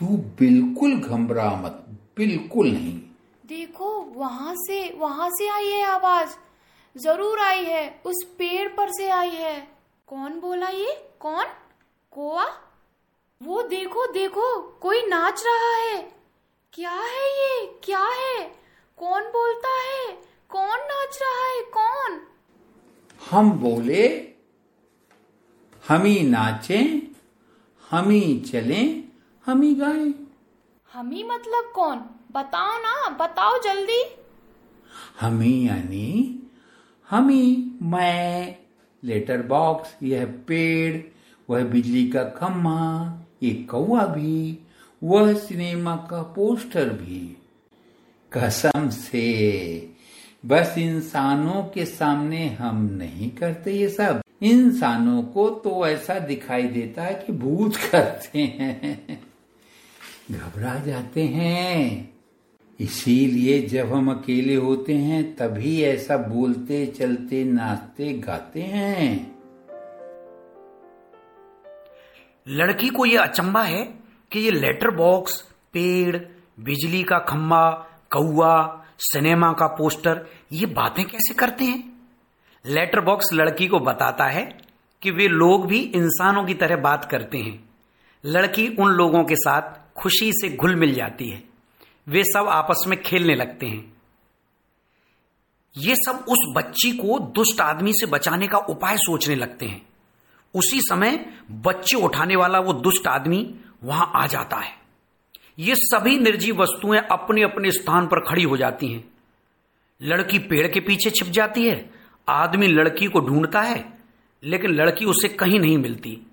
तू 0.00 0.06
बिल्कुल 0.38 0.94
घबरा 1.00 1.50
मत 1.62 1.84
बिल्कुल 2.16 2.70
नहीं। 2.70 2.98
देखो 3.46 3.90
वहाँ 4.16 4.54
से 4.56 4.78
वहाँ 4.98 5.28
से 5.30 5.48
आई 5.48 5.66
है 5.66 5.82
आवाज़। 5.84 6.30
ज़रूर 6.96 7.40
आई 7.40 7.64
है 7.64 7.82
उस 8.06 8.22
पेड़ 8.38 8.68
पर 8.68 8.90
से 8.92 9.08
आई 9.08 9.30
है। 9.30 9.56
कौन 10.08 10.38
बोला 10.40 10.68
ये? 10.68 10.92
कौन? 11.20 11.44
कोआ? 12.12 12.44
वो 13.40 13.62
देखो 13.62 14.06
देखो 14.12 14.56
कोई 14.82 15.02
नाच 15.06 15.42
रहा 15.46 15.74
है। 15.76 16.00
क्या 16.72 16.92
है 16.92 17.26
ये? 17.30 17.66
क्या 17.84 18.04
है? 18.04 18.42
कौन 18.98 19.28
बोलता 19.28 19.74
है? 19.80 20.12
कौन 20.50 20.78
नाच 20.92 21.18
रहा 21.22 21.44
है? 21.44 21.60
कौन? 21.76 22.20
हम 23.30 23.50
बोले 23.52 24.08
हम 25.88 26.02
ही 26.04 26.20
नाचे 26.20 26.78
हम 27.90 28.10
ही 28.10 28.38
चले 28.40 28.82
हम 29.46 29.62
ही 29.62 29.74
गाय 29.74 30.14
हम 30.94 31.10
ही 31.10 31.24
मतलब 31.24 31.72
कौन? 31.74 31.98
बताओ 32.32 32.78
ना 32.78 33.08
बताओ 33.08 33.58
जल्दी। 33.58 34.02
हम 35.20 35.40
ही 35.40 35.68
यानी 35.68 36.38
हम 37.10 37.28
ही 37.28 37.72
मैं 37.82 38.56
लेटर 39.04 39.42
बॉक्स 39.42 39.96
यह 40.02 40.26
पेड़ 40.48 41.02
वह 41.50 41.64
बिजली 41.64 42.08
का 42.08 42.24
खम्मा 42.24 42.78
ये 43.42 43.54
कौआ 43.54 44.06
भी 44.06 44.58
वह 45.02 45.34
सिनेमा 45.34 45.96
का 45.96 46.22
पोस्टर 46.22 46.88
भी। 46.88 47.36
कसम 48.32 48.88
से 48.88 49.26
बस 50.46 50.74
इंसानों 50.78 51.62
के 51.64 51.84
सामने 51.86 52.48
हम 52.48 52.82
नहीं 52.92 53.30
करते 53.30 53.72
ये 53.72 53.88
सब। 53.88 54.22
इंसानों 54.42 55.22
को 55.22 55.50
तो 55.50 55.86
ऐसा 55.86 56.18
दिखाई 56.18 56.62
देता 56.62 57.02
है 57.02 57.14
कि 57.14 57.32
भूत 57.32 57.76
करते 57.92 58.38
हैं। 58.38 59.29
घबरा 60.30 60.74
जाते 60.74 61.22
हैं। 61.22 62.14
इसीलिए 62.80 63.62
जब 63.62 63.92
हम 63.92 64.10
अकेले 64.10 64.54
होते 64.54 64.94
हैं, 64.94 65.36
तभी 65.36 65.82
ऐसा 65.82 66.16
बोलते, 66.16 66.86
चलते, 66.86 67.44
नाचते, 67.44 68.12
गाते 68.12 68.60
हैं। 68.60 69.38
लड़की 72.48 72.88
को 72.88 73.06
यह 73.06 73.22
अचंबा 73.22 73.62
है 73.62 73.84
कि 74.32 74.40
ये 74.40 74.50
लेटर 74.50 74.90
बॉक्स, 74.90 75.40
पेड़, 75.72 76.16
बिजली 76.60 77.02
का 77.02 77.18
खम्बा 77.18 77.70
कौआ 78.12 78.84
सिनेमा 78.98 79.52
का 79.52 79.66
पोस्टर, 79.66 80.26
ये 80.52 80.66
बातें 80.66 81.04
कैसे 81.04 81.34
करते 81.34 81.64
हैं? 81.64 81.92
लेटर 82.66 83.00
बॉक्स 83.00 83.26
लड़की 83.32 83.66
को 83.66 83.78
बताता 83.78 84.24
है 84.24 84.58
कि 85.02 85.10
वे 85.10 85.28
लोग 85.28 85.66
भी 85.66 85.78
इंसानों 85.80 86.44
की 86.44 86.54
तरह 86.54 86.76
बात 86.76 87.04
करते 87.04 87.38
हैं। 87.38 87.70
लड़की 88.24 88.68
उन 88.68 88.90
लोगों 88.90 89.24
के 89.24 89.34
साथ 89.34 89.89
खुशी 90.00 90.32
से 90.32 90.56
घुल 90.56 90.74
मिल 90.76 90.94
जाती 90.94 91.28
है। 91.28 91.42
वे 92.08 92.22
सब 92.24 92.48
आपस 92.48 92.84
में 92.88 93.02
खेलने 93.02 93.34
लगते 93.34 93.66
हैं। 93.66 93.92
ये 95.76 95.94
सब 95.94 96.24
उस 96.28 96.38
बच्ची 96.56 96.90
को 96.92 97.18
दुष्ट 97.18 97.60
आदमी 97.60 97.92
से 97.92 98.06
बचाने 98.06 98.46
का 98.48 98.58
उपाय 98.58 98.96
सोचने 98.96 99.34
लगते 99.34 99.66
हैं। 99.66 99.82
उसी 100.54 100.80
समय 100.80 101.34
बच्चे 101.50 101.96
उठाने 101.96 102.36
वाला 102.36 102.58
वो 102.58 102.72
दुष्ट 102.72 103.06
आदमी 103.06 103.54
वहाँ 103.84 104.12
आ 104.14 104.26
जाता 104.26 104.56
है। 104.56 104.74
ये 105.58 105.74
सभी 105.76 106.18
निर्जीव 106.18 106.62
वस्तुएँ 106.62 107.00
अपने 107.12 107.42
अपने 107.42 107.70
स्थान 107.70 108.06
पर 108.06 108.20
खड़ी 108.20 108.42
हो 108.42 108.56
जाती 108.56 108.88
हैं। 108.88 109.04
लड़की 110.02 110.38
पेड़ 110.38 110.66
के 110.68 110.80
पीछे 110.80 111.10
छिप 111.10 111.28
जाती 111.28 111.68
है। 111.68 111.90
आदमी 112.28 112.66
लड़की 112.66 113.06
को 113.06 113.20
ढूंढता 113.20 113.60
है, 113.60 113.98
लेकिन 114.42 114.70
लड़की 114.70 115.04
उसे 115.04 115.28
कहीं 115.28 115.60
नहीं 115.60 115.78
मिलती। 115.78 116.26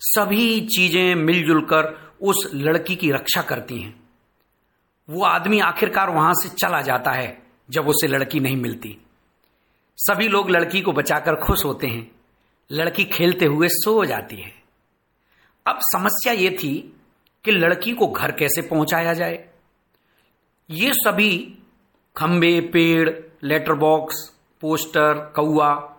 सभी 0.00 0.60
चीज़ें 0.60 1.14
मिलजुल 1.14 1.60
कर 1.60 2.05
उस 2.22 2.50
लड़की 2.54 2.96
की 2.96 3.10
रक्षा 3.10 3.42
करती 3.42 3.78
हैं। 3.78 4.08
वो 5.10 5.24
आदमी 5.24 5.58
आखिरकार 5.60 6.10
वहाँ 6.10 6.32
से 6.34 6.48
चला 6.48 6.80
जाता 6.80 7.10
है, 7.10 7.42
जब 7.70 7.88
उसे 7.88 8.06
लड़की 8.06 8.40
नहीं 8.40 8.56
मिलती। 8.56 8.98
सभी 9.96 10.28
लोग 10.28 10.50
लड़की 10.50 10.80
को 10.80 10.92
बचाकर 10.92 11.34
खुश 11.34 11.64
होते 11.64 11.86
हैं। 11.86 12.10
लड़की 12.72 13.04
खेलते 13.04 13.44
हुए 13.44 13.68
सो 13.68 14.04
जाती 14.04 14.36
है। 14.36 14.52
अब 15.66 15.78
समस्या 15.78 16.32
ये 16.32 16.50
थी 16.50 16.96
कि 17.44 17.50
लड़की 17.50 17.92
को 17.92 18.06
घर 18.06 18.32
कैसे 18.32 18.62
पहुँचाया 18.62 19.12
जाए। 19.12 19.48
ये 20.70 20.92
सभी 20.94 21.58
खंबे, 22.16 22.60
पेड़ 22.60 23.10
लेटर 23.44 23.72
बॉक्स 23.72 24.36
पोस्टर 24.60 25.32
कौआ 25.36 25.96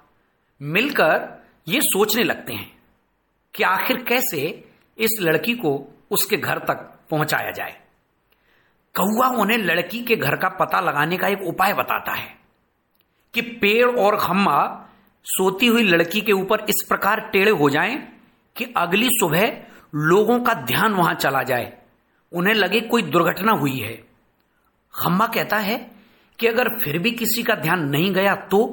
मिलकर 0.62 1.44
ये 1.68 1.80
सोचने 1.82 2.24
लगते 2.24 2.54
हैं 2.54 2.78
कि 3.54 3.64
आखिर 3.64 3.98
कैसे 3.98 4.70
इस 4.98 5.10
लड़की 5.22 5.54
को 5.54 5.97
उसके 6.12 6.38
घर 6.38 6.60
तक 6.60 6.88
पहुँचाया 7.12 7.52
जाए। 7.52 7.76
कौआ 8.96 9.28
उन्हें 9.42 9.58
लड़की 9.58 10.02
के 10.04 10.16
घर 10.16 10.36
का 10.36 10.50
पता 10.50 10.80
लगाने 10.80 11.18
का 11.18 11.28
एक 11.28 11.42
उपाय 11.42 11.74
बताता 11.74 12.12
है 12.12 12.36
कि 13.34 13.42
पेड़ 13.42 13.90
और 13.92 14.18
खम्मा 14.18 14.60
सोती 15.26 15.68
हुई 15.68 15.84
लड़की 15.84 16.22
के 16.22 16.32
ऊपर 16.32 16.60
इस 16.60 16.86
प्रकार 16.90 17.20
टेढ़े 17.20 17.52
हो 17.52 17.70
जाएँ 17.70 17.98
कि 18.56 18.74
अगली 18.78 19.08
सुबह 19.12 19.46
लोगों 19.96 20.40
का 20.40 20.54
ध्यान 20.54 20.94
वहाँ 20.94 21.14
चला 21.14 21.44
जाए। 21.44 21.72
उन्हें 22.32 22.54
लगे 22.54 22.82
कोई 22.82 23.02
दुर्घटना 23.02 23.52
हुई 23.52 23.78
है। 23.80 23.94
खम्मा 24.94 25.28
कहता 25.28 25.58
है 25.58 25.78
कि 26.40 26.48
अगर 26.48 26.70
फिर 26.78 26.98
भी 27.00 27.12
किसी 27.12 27.44
का 27.44 27.56
ध्यान 27.56 27.88
नहीं 27.90 28.14
गया 28.14 28.36
तो 28.36 28.66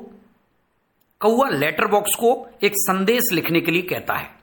कौआ 1.21 1.49
लेटर 1.49 1.87
बॉक्स 1.87 2.15
को 2.15 2.31
एक 2.63 2.73
संदेश 2.77 3.33
लिखने 3.33 3.61
के 3.61 3.73
लिए 3.73 3.83
कहता 3.83 4.15
है। 4.15 4.34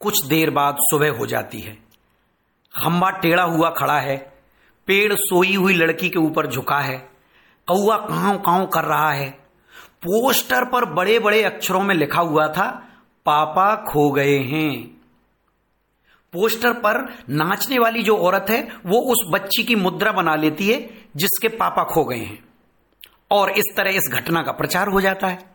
कुछ 0.00 0.26
देर 0.26 0.50
बाद 0.50 0.76
सुबह 0.80 1.10
हो 1.10 1.26
जाती 1.26 1.60
है। 1.60 1.78
खम्बा 2.76 3.10
टेढ़ा 3.10 3.42
हुआ 3.42 3.70
खड़ा 3.70 4.00
है। 4.00 4.32
पेड़ 4.86 5.14
सोई 5.14 5.54
हुई 5.54 5.74
लड़की 5.74 6.10
के 6.10 6.18
ऊपर 6.18 6.46
झुका 6.46 6.78
है। 6.78 6.98
कौआ 7.66 7.96
काव 7.96 8.38
काव 8.38 8.66
कर 8.66 8.84
रहा 8.84 9.12
है। 9.12 9.30
पोस्टर 10.02 10.64
पर 10.64 10.84
बड़े 10.84 11.18
बड़े 11.18 11.42
अक्षरों 11.42 11.82
में 11.82 11.94
लिखा 11.94 12.20
हुआ 12.20 12.48
था, 12.48 12.88
पापा 13.26 13.74
खो 13.74 14.10
गए 14.10 14.38
हैं। 14.38 15.00
पोस्टर 16.32 16.72
पर 16.72 17.24
नाचने 17.28 17.78
वाली 17.78 18.02
जो 18.02 18.16
औरत 18.16 18.46
है, 18.50 18.68
वो 18.86 18.98
उस 18.98 19.30
बच्ची 19.30 19.62
की 19.62 19.74
मुद्रा 19.74 20.12
बना 20.12 20.34
लेती 20.34 20.68
है, 20.68 21.08
जिसके 21.16 21.48
पापा 21.48 21.84
खो 21.84 22.04
गए 22.04 22.18
हैं। 22.18 22.44
और 23.30 23.50
इस 23.50 23.74
तरह 23.76 23.90
इस 23.90 24.10
घटना 24.12 24.42
का 24.42 24.52
प्रचार 24.52 24.88
हो 24.88 25.00
जाता 25.00 25.26
है। 25.26 25.49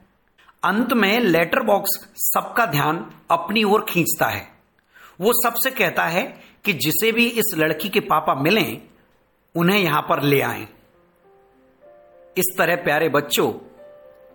अंत 0.65 0.93
में 0.93 1.19
लेटर 1.19 1.63
बॉक्स 1.63 1.97
सबका 2.15 2.65
ध्यान 2.65 3.05
अपनी 3.31 3.63
ओर 3.63 3.85
खींचता 3.89 4.25
है। 4.25 4.47
वो 5.21 5.31
सबसे 5.33 5.71
कहता 5.71 6.05
है 6.05 6.23
कि 6.65 6.73
जिसे 6.73 7.11
भी 7.11 7.25
इस 7.27 7.53
लड़की 7.57 7.89
के 7.89 7.99
पापा 7.99 8.35
मिलें, 8.35 8.81
उन्हें 9.55 9.79
यहाँ 9.79 10.01
पर 10.01 10.21
ले 10.23 10.41
आए। 10.41 10.67
इस 12.37 12.55
तरह 12.57 12.75
प्यारे 12.75 13.09
बच्चों, 13.09 13.51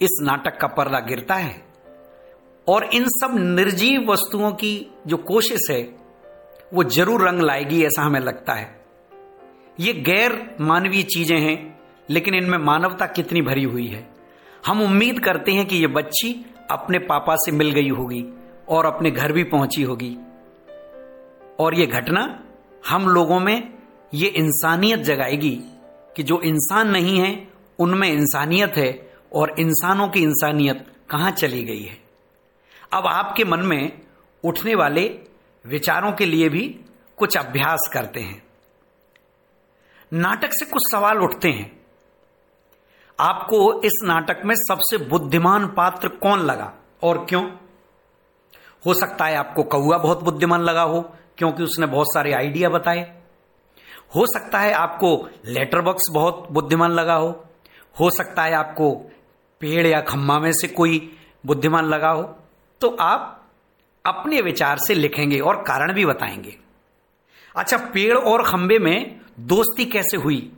इस 0.02 0.18
नाटक 0.22 0.58
का 0.60 0.66
पर्दा 0.66 1.00
गिरता 1.00 1.34
है 1.34 1.62
और 2.66 2.84
इन 2.84 3.04
सब 3.08 3.34
निर्जीव 3.38 4.10
वस्तुओं 4.12 4.52
की 4.52 4.86
जो 5.06 5.16
कोशिश 5.16 5.70
है, 5.70 5.82
वो 6.74 6.84
ज़रूर 6.84 7.26
रंग 7.28 7.40
लाएगी 7.40 7.82
ऐसा 7.84 8.02
हमें 8.02 8.20
लगता 8.20 8.54
है। 8.54 8.78
ये 9.80 9.92
गैर 9.92 10.56
मानवीय 10.60 11.02
चीज़ें 11.02 11.38
हैं, 11.38 11.58
लेकिन 12.10 12.34
इनमें 12.34 12.58
मानवता 12.58 13.06
कितनी 13.06 13.42
भरी 13.42 13.64
हुई 13.64 13.86
है। 13.86 14.09
हम 14.66 14.82
उम्मीद 14.82 15.24
करते 15.24 15.52
हैं 15.52 15.66
कि 15.66 15.76
ये 15.76 15.86
बच्ची 15.86 16.46
अपने 16.70 16.98
पापा 16.98 17.34
से 17.36 17.52
मिल 17.52 17.70
गई 17.70 17.88
होगी 17.88 18.24
और 18.68 18.86
अपने 18.86 19.10
घर 19.10 19.32
भी 19.32 19.44
पहुँची 19.44 19.82
होगी। 19.82 20.16
और 21.60 21.74
ये 21.74 21.86
घटना 21.86 22.44
हम 22.88 23.08
लोगों 23.08 23.40
में 23.40 23.74
ये 24.14 24.28
इंसानियत 24.28 24.98
जगाएगी 24.98 25.60
कि 26.16 26.22
जो 26.22 26.40
इंसान 26.40 26.90
नहीं 26.90 27.18
है, 27.18 27.48
उनमें 27.78 28.08
इंसानियत 28.08 28.72
है 28.76 29.12
और 29.32 29.54
इंसानों 29.58 30.08
की 30.08 30.22
इंसानियत 30.22 30.86
कहाँ 31.10 31.30
चली 31.30 31.64
गई 31.64 31.82
है। 31.82 31.98
अब 32.92 33.06
आपके 33.06 33.44
मन 33.44 33.60
में 33.60 34.00
उठने 34.44 34.74
वाले 34.74 35.18
विचारों 35.66 36.12
के 36.12 36.26
लिए 36.26 36.48
भी 36.48 36.80
कुछ 37.16 37.36
अभ्यास 37.36 37.90
करते 37.92 38.20
हैं। 38.20 38.42
नाटक 40.12 40.52
से 40.52 40.66
कुछ 40.66 40.82
सवाल 40.92 41.18
उठते 41.18 41.48
हैं। 41.48 41.79
आपको 43.20 43.82
इस 43.82 44.00
नाटक 44.04 44.42
में 44.44 44.54
सबसे 44.54 44.98
बुद्धिमान 44.98 45.66
पात्र 45.66 46.08
कौन 46.08 46.38
लगा? 46.38 46.74
और 47.02 47.26
क्यों? 47.28 47.50
हो 48.86 48.94
सकता 48.94 49.24
है 49.24 49.36
आपको 49.36 49.62
कौआ 49.62 49.98
बहुत 49.98 50.22
बुद्धिमान 50.22 50.60
लगा 50.60 50.82
हो, 50.82 51.00
क्योंकि 51.38 51.62
उसने 51.62 51.86
बहुत 51.86 52.06
सारे 52.08 52.32
आइडिया 52.32 52.68
बताए। 52.68 53.22
हो 54.16 54.26
सकता 54.26 54.58
है 54.58 54.72
आपको 54.72 55.28
लेटर 55.46 55.80
बॉक्स 55.80 56.10
बहुत 56.12 56.48
बुद्धिमान 56.52 56.90
लगा 56.90 57.14
हो। 57.14 57.44
हो 58.00 58.10
सकता 58.10 58.42
है 58.42 58.52
आपको 58.52 58.90
पेड़ 59.60 59.86
या 59.86 60.00
खम्मा 60.00 60.38
में 60.38 60.52
से 60.52 60.68
कोई 60.68 61.16
बुद्धिमान 61.46 61.84
लगा 61.84 62.10
हो। 62.10 62.22
तो 62.80 62.96
आप 63.00 63.44
अपने 64.06 64.40
विचार 64.40 64.78
से 64.78 64.94
लिखेंगे 64.94 65.38
और 65.38 65.56
कारण 65.56 65.92
भी 65.92 66.04
बताएँगे। 66.04 66.56
अच्छा 67.56 67.76
पेड़ 67.76 68.18
और 68.18 68.42
खंबे 68.42 68.78
में 68.78 69.20
दोस्ती 69.40 69.84
कैसे 69.84 70.16
हुई? 70.16 70.52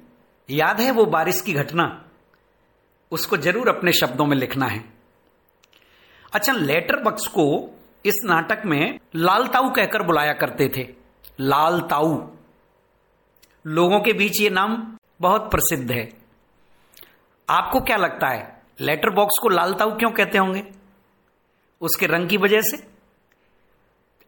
याद 0.51 0.81
है 0.81 0.90
वो 0.90 1.05
बारिश 1.05 1.40
की 1.40 1.53
घटना? 1.53 2.05
उसको 3.12 3.37
ज़रूर 3.37 3.68
अपने 3.68 3.92
शब्दों 3.92 4.27
में 4.27 4.37
लिखना 4.37 4.66
है। 4.66 4.85
अच्छा 6.35 6.53
लेटर 6.53 7.03
बक्स 7.03 7.27
को 7.29 7.44
इस 8.05 8.20
नाटक 8.25 8.62
में 8.66 8.98
लाल 9.16 9.46
ताऊ 9.46 9.70
कहकर 9.70 10.03
बुलाया 10.03 10.33
करते 10.33 10.68
थे। 10.68 10.87
लाल 11.40 11.81
ताऊ। 11.90 12.16
लोगों 13.64 14.01
के 14.01 14.12
बीच 14.12 14.40
ये 14.40 14.51
नाम 14.51 14.77
बहुत 15.20 15.51
प्रसिद्ध 15.51 15.90
है। 15.90 16.09
आपको 17.48 17.81
क्या 17.81 17.96
लगता 17.96 18.29
है, 18.29 18.62
लेटर 18.81 19.11
बॉक्स 19.11 19.38
को 19.42 19.48
लाल 19.48 19.75
ताऊ 19.75 19.96
क्यों 19.98 20.11
कहते 20.11 20.38
होंगे? 20.38 20.64
उसके 21.83 22.07
रंग 22.07 22.29
की 22.29 22.37
वजह 22.37 22.61
से? 22.62 22.77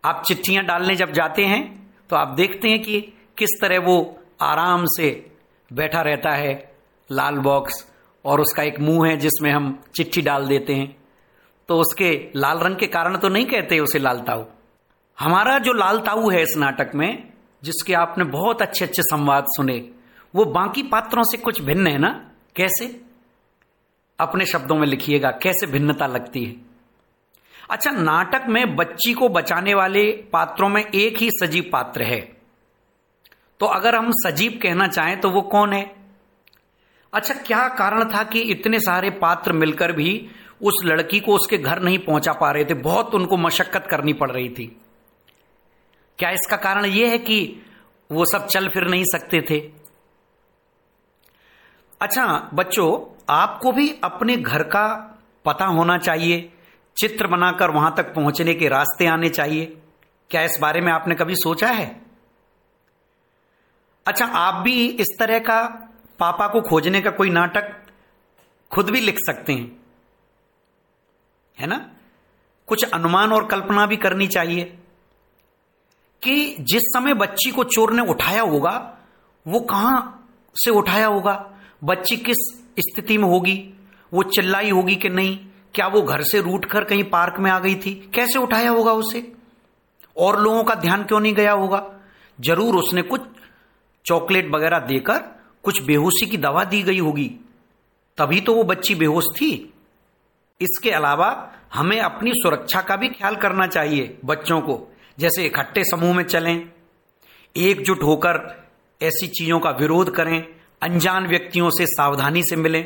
आप 0.05 0.23
चिट्ठियाँ 0.27 0.65
डालने 0.65 0.95
जब 0.97 1.13
जाते 1.13 1.45
हैं 1.45 1.63
तो 2.11 2.17
आप 2.17 2.35
देखते 2.37 2.69
हैं 2.69 2.83
कि 2.83 3.01
किस 3.39 3.51
तरह 3.61 3.79
वो 3.81 3.97
आराम 4.43 4.85
से 4.89 5.11
बैठा 5.71 6.01
रहता 6.03 6.31
है 6.31 6.53
लाल 7.11 7.39
बॉक्स 7.41 7.85
और 8.25 8.41
उसका 8.41 8.63
एक 8.63 8.81
मुँह 8.81 9.11
है 9.11 9.17
जिसमें 9.17 9.51
हम 9.51 9.83
चिट्ठी 9.97 10.23
डाल 10.23 10.47
देते 10.47 10.75
हैं। 10.75 10.97
तो 11.69 11.77
उसके 11.79 12.31
लाल 12.37 12.59
रंग 12.59 12.77
के 12.77 12.87
कारण 12.87 13.17
तो 13.17 13.29
नहीं 13.29 13.47
कहते 13.47 13.79
उसे 13.79 13.99
लाल 13.99 14.21
ताऊ। 14.21 14.45
हमारा 15.19 15.59
जो 15.59 15.73
लाल 15.73 15.99
ताऊ 15.99 16.31
है 16.31 16.43
इस 16.43 16.55
नाटक 16.57 16.93
में, 16.95 17.33
जिसके 17.63 17.95
आपने 17.95 18.25
बहुत 18.25 18.63
अच्छे 18.63 18.85
अच्छे 18.85 19.03
संवाद 19.03 19.45
सुने, 19.49 19.91
वो 20.35 20.45
बाकी 20.45 20.83
पात्रों 20.83 21.23
से 21.23 21.37
कुछ 21.37 21.61
भिन्न 21.61 21.87
है 21.87 21.99
ना? 21.99 22.31
कैसे? 22.57 23.01
अपने 24.21 24.47
शब्दों 24.47 24.77
में 24.77 24.87
लिखिएगा, 24.87 25.31
कैसे 25.31 25.67
भिन्नता 25.67 26.07
लगती 26.07 26.45
है। 26.45 26.57
अच्छा 27.71 27.91
नाटक 27.91 28.47
में 28.49 28.77
बच्ची 28.77 29.13
को 29.13 29.29
बचाने 29.29 29.75
वाले 29.75 30.13
पात्रों 30.33 30.69
में 30.69 30.85
एक 30.95 31.19
ही 31.19 31.31
सजीव 31.31 31.71
पात्र 31.73 32.03
है। 32.03 32.21
तो 33.61 33.67
अगर 33.67 33.95
हम 33.95 34.11
सजीव 34.11 34.61
कहना 34.63 34.87
चाहें 34.87 35.21
तो 35.21 35.31
वो 35.31 35.43
कौन 35.43 35.73
है? 35.73 36.04
अच्छा 37.15 37.35
क्या 37.35 37.69
कारण 37.69 38.05
था 38.15 38.23
कि 38.23 38.41
इतने 38.41 38.79
सारे 38.81 39.11
पात्र 39.11 39.53
मिलकर 39.53 39.93
भी 39.93 40.31
उस 40.63 40.83
लड़की 40.85 41.21
को 41.21 41.35
उसके 41.35 41.59
घर 41.59 41.81
नहीं 41.81 41.99
पहुँचा 41.99 42.33
पा 42.33 42.51
रहे 42.51 42.65
थे? 42.65 42.75
बहुत 42.75 43.15
उनको 43.15 43.37
मशक्कत 43.37 43.87
करनी 43.91 44.13
पड़ 44.13 44.31
रही 44.31 44.49
थी। 44.49 44.67
क्या 46.19 46.31
इसका 46.31 46.57
कारण 46.57 46.85
यह 46.85 47.11
है 47.11 47.19
कि 47.19 47.63
वो 48.13 48.25
सब 48.25 48.47
चल 48.47 48.69
फिर 48.69 48.85
नहीं 48.85 49.05
सकते 49.05 49.41
थे? 49.41 49.59
अच्छा 52.03 52.51
बच्चों, 52.55 53.21
आपको 53.29 53.73
भी 53.73 53.89
अपने 54.05 54.37
घर 54.37 54.63
का 54.63 54.87
पता 55.45 55.67
होना 55.67 55.99
चाहिए, 55.99 56.53
चित्र 56.97 57.27
बनाकर 57.27 57.71
वहाँ 57.71 57.95
तक 57.97 58.15
पहुँचने 58.15 58.55
के 58.55 58.69
रास्ते 58.69 59.07
आने 59.07 59.29
चाहिए। 59.29 59.65
क्या 60.31 60.43
इस 60.43 60.59
बारे 60.61 60.81
में 60.81 60.93
आपने 60.93 61.15
कभी 61.15 61.35
सोचा 61.35 61.69
है? 61.69 62.01
अच्छा 64.07 64.27
आप 64.27 64.63
भी 64.63 64.87
इस 64.89 65.17
तरह 65.19 65.39
का 65.39 65.91
पापा 66.19 66.47
को 66.47 66.61
खोजने 66.61 67.01
का 67.01 67.11
कोई 67.11 67.31
नाटक 67.31 67.87
खुद 68.71 68.91
भी 68.91 69.01
लिख 69.01 69.17
सकते 69.19 69.53
हैं। 69.53 69.81
है 71.61 71.67
ना? 71.67 71.91
कुछ 72.67 72.85
अनुमान 72.85 73.33
और 73.33 73.47
कल्पना 73.47 73.87
भी 73.87 73.97
करनी 73.97 74.27
चाहिए 74.27 74.79
कि 76.23 76.57
जिस 76.61 76.83
समय 76.83 77.15
बच्ची 77.15 77.51
को 77.51 77.65
चोर 77.65 77.93
ने 77.93 78.03
उठाया 78.03 78.43
होगा, 78.43 78.99
वो 79.49 79.61
कहाँ 79.61 80.29
से 80.55 80.71
उठाया 80.71 81.07
होगा? 81.07 81.53
बच्ची 81.85 82.17
किस 82.17 82.65
स्थिति 82.79 83.19
में 83.19 83.29
होगी? 83.29 83.75
वो 84.13 84.23
चिल्लाई 84.23 84.71
होगी 84.71 84.97
कि 84.97 85.09
नहीं? 85.09 85.39
क्या 85.75 85.87
वो 85.87 86.03
घर 86.03 86.23
से 86.23 86.41
रूट 86.41 86.65
कर 86.65 86.85
कहीं 86.85 87.05
पार्क 87.05 87.35
में 87.39 87.51
आ 87.51 87.59
गई 87.59 87.75
थी? 87.75 88.11
कैसे 88.15 88.39
उठाया 88.39 88.71
होगा 88.71 88.93
उसे? 88.93 89.33
और 90.17 90.41
लोगों 90.41 90.65
का 90.65 90.75
ध्यान 90.75 91.05
क्यों 91.05 91.21
नहीं 91.21 91.35
गया 91.35 91.53
होगा? 91.53 91.95
ज़रूर 92.41 92.75
उसने 92.75 93.03
कुछ 93.03 93.21
चॉकलेट 94.07 94.55
वगैरह 94.55 94.79
देकर 94.79 95.44
कुछ 95.65 95.83
बेहोशी 95.83 96.27
की 96.27 96.37
दवा 96.37 96.65
दी 96.65 96.83
गई 96.83 96.99
होगी। 96.99 97.31
तभी 98.19 98.41
तो 98.41 98.55
वो 98.55 98.65
बच्ची 98.65 98.95
बेहोश 98.95 99.25
थी। 99.37 99.75
इसके 100.61 100.91
अलावा 100.91 101.53
हमें 101.75 102.01
अपनी 102.01 102.33
सुरक्षा 102.35 102.81
का 102.81 102.97
भी 102.97 103.09
ख्याल 103.09 103.37
करना 103.37 103.67
चाहिए 103.67 104.19
बच्चों 104.25 104.61
को, 104.61 104.95
जैसे 105.19 105.45
इकट्ठे 105.45 105.85
समूह 105.85 106.15
में 106.15 106.25
चलें, 106.25 106.71
एकजुट 107.57 108.03
होकर 108.03 108.65
ऐसी 109.03 109.27
चीज़ों 109.29 109.61
का 109.61 109.71
विरोध 109.71 110.15
करें, 110.15 110.47
अनजान 110.83 111.27
व्यक्तियों 111.27 111.71
से 111.71 111.87
सावधानी 111.87 112.43
से 112.43 112.57
मिलें। 112.57 112.85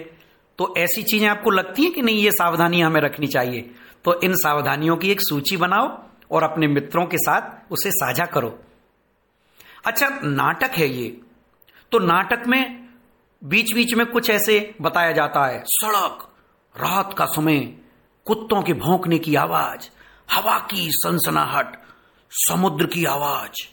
तो 0.59 0.75
ऐसी 0.77 1.03
चीज़ें 1.03 1.29
आपको 1.29 1.51
लगती 1.51 1.83
हैं 1.83 1.93
कि 1.93 2.03
नहीं, 2.03 2.19
ये 2.19 2.31
सावधानी 2.31 2.81
हमें 2.81 3.01
रखनी 3.01 3.27
चाहिए? 3.27 3.71
तो 4.05 4.21
इन 4.21 4.35
सावधानियों 4.35 4.97
की 4.97 5.11
एक 5.11 5.21
सूची 5.21 5.57
बनाओ 5.57 6.03
और 6.31 6.43
अपने 6.43 6.67
मित्रों 6.67 7.07
के 7.07 7.17
साथ 7.17 7.73
उसे 7.73 7.91
साझा 7.91 8.25
करो। 8.25 8.59
अच्छा 9.87 10.09
नाटक 10.25 10.71
है 10.71 10.89
ये। 10.89 11.21
तो 11.93 11.99
नाटक 11.99 12.47
में 12.47 12.89
बीच 13.43 13.73
बीच 13.75 13.95
में 13.95 14.07
कुछ 14.07 14.31
ऐसे 14.31 14.75
बताया 14.83 15.13
जाता 15.13 15.45
है। 15.47 15.63
सड़क, 15.67 16.27
रात 16.75 17.15
का 17.19 17.27
समय, 17.27 17.59
कुत्तों 18.27 18.63
के 18.63 18.73
भौंकने 18.73 19.19
की 19.19 19.35
आवाज़, 19.35 19.89
हवा 20.33 20.59
की 20.71 20.89
सनसनाहट, 20.93 21.77
समुद्र 22.33 22.87
की 22.87 23.05
आवाज़। 23.05 23.67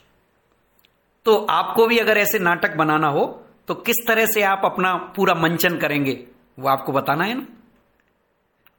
तो 1.26 1.36
आपको 1.50 1.88
भी 1.88 1.98
अगर 1.98 2.18
ऐसे 2.18 2.40
नाटक 2.40 2.76
बनाना 2.76 3.08
हो 3.08 3.26
तो 3.68 3.74
किस 3.76 4.06
तरह 4.08 4.26
से 4.26 4.42
आप 4.44 4.62
अपना 4.66 4.94
पूरा 5.16 5.34
मंचन 5.34 5.78
करेंगे, 5.78 6.14
वो 6.60 6.70
आपको 6.70 6.92
बताना 6.92 7.24
है 7.24 7.34
ना? 7.34 7.46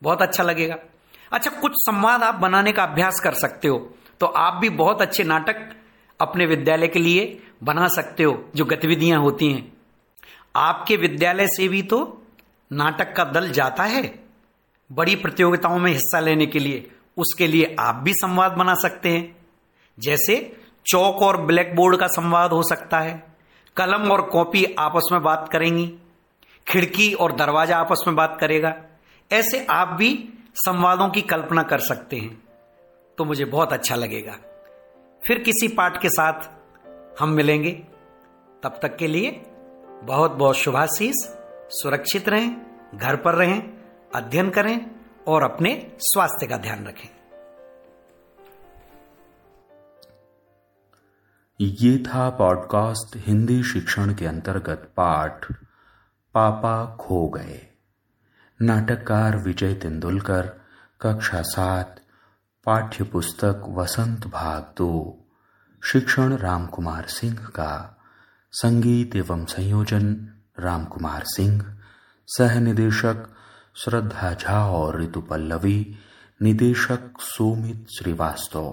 बहुत 0.02 0.22
अच्छा 0.22 0.42
लगेगा। 0.42 0.76
अच्छा 1.32 1.50
कुछ 1.50 1.72
संवाद 1.76 2.22
आप 2.22 2.34
बनाने 2.34 2.72
का 2.72 2.82
अभ्यास 2.82 3.20
कर 3.24 3.34
सकते 3.34 3.68
हो 3.68 3.78
तो 4.20 4.26
आप 4.26 4.60
भी 4.60 4.68
बहुत 4.70 5.02
अच्छे 5.02 5.24
नाटक 5.24 5.75
अपने 6.20 6.46
विद्यालय 6.46 6.88
के 6.88 6.98
लिए 6.98 7.42
बना 7.62 7.88
सकते 7.88 8.22
हो, 8.22 8.50
जो 8.56 8.64
गतिविधियाँ 8.64 9.20
होती 9.20 9.52
हैं। 9.52 9.72
आपके 10.56 10.96
विद्यालय 10.96 11.46
से 11.46 11.68
भी 11.68 11.82
तो 11.82 12.22
नाटक 12.72 13.16
का 13.16 13.24
दल 13.24 13.50
जाता 13.50 13.82
है। 13.82 14.18
बड़ी 14.92 15.16
प्रतियोगिताओं 15.16 15.78
में 15.78 15.92
हिस्सा 15.92 16.20
लेने 16.20 16.46
के 16.46 16.58
लिए, 16.58 16.90
उसके 17.16 17.46
लिए 17.46 17.76
आप 17.80 17.94
भी 17.94 18.12
संवाद 18.12 18.52
बना 18.52 18.74
सकते 18.74 19.08
हैं। 19.08 19.36
जैसे 19.98 20.56
चौक 20.86 21.16
और 21.16 21.40
ब्लैक 21.40 21.76
बोर्ड 21.76 21.96
का 21.96 22.06
संवाद 22.06 22.50
हो 22.50 22.62
सकता 22.62 22.98
है। 22.98 23.36
कलम 23.76 24.10
और 24.10 24.22
कॉपी 24.22 24.64
आपस 24.78 25.08
में 25.12 25.22
बात 25.22 25.48
करेंगी। 25.52 25.94
खिड़की 26.68 27.12
और 27.12 27.36
दरवाज़ा 27.36 27.76
आपस 27.76 28.04
में 28.06 28.16
बात 28.16 28.38
करेगा। 28.40 28.74
ऐसे 29.32 29.66
आप 29.70 29.88
भी 29.88 30.28
संवादों 30.54 31.08
की 31.08 31.20
कल्पना 31.20 31.62
कर 31.62 31.78
सकते 31.78 32.16
हैं। 32.16 32.42
तो 33.18 33.24
मुझे 33.24 33.44
बहुत 33.44 33.72
अच्छा 33.72 33.94
लगेगा। 33.94 34.38
फिर 35.26 35.38
किसी 35.38 35.68
पाठ 35.68 36.02
के 36.02 36.08
साथ 36.08 36.50
हम 37.20 37.28
मिलेंगे। 37.28 37.72
तब 38.62 38.78
तक 38.82 38.96
के 38.96 39.06
लिए 39.06 39.30
बहुत 40.02 40.30
बहुत 40.30 40.56
शुभाशीष। 40.56 41.14
सुरक्षित 41.70 42.28
रहें, 42.28 42.56
घर 42.94 43.16
पर 43.16 43.34
रहें, 43.34 43.84
अध्ययन 44.14 44.50
करें 44.50 44.90
और 45.28 45.42
अपने 45.42 45.96
स्वास्थ्य 46.00 46.46
का 46.46 46.56
ध्यान 46.56 46.86
रखें। 46.86 47.08
ये 51.60 51.98
था 51.98 52.30
पॉडकास्ट 52.30 53.26
हिंदी 53.26 53.62
शिक्षण 53.62 54.14
के 54.14 54.26
अंतर्गत 54.26 54.90
पाठ, 54.96 55.52
पापा 56.34 56.96
खो 57.00 57.28
गए। 57.28 57.66
नाटककार 58.62 59.36
विजय 59.36 59.74
तेंदुलकर, 59.74 60.60
कक्षा 61.00 61.42
सात 61.42 62.00
पाठ्य 62.66 63.04
पुस्तक 63.04 63.62
वसंत 63.68 64.26
भाग 64.26 64.62
दो, 64.62 65.24
शिक्षण 65.84 66.36
रामकुमार 66.36 67.06
सिंह 67.06 67.36
का, 67.36 67.98
संगीत 68.52 69.16
एवं 69.16 69.44
संयोजन 69.44 70.28
रामकुमार 70.60 71.22
सिंह 71.24 71.78
सह 72.26 72.60
निदेशक 72.60 73.34
श्रद्धा 73.76 74.32
झा 74.34 74.66
और 74.66 75.02
ऋतु 75.02 75.20
पल्लवी, 75.20 75.96
निदेशक 76.42 77.12
सोमित 77.20 77.86
श्रीवास्तव। 77.98 78.70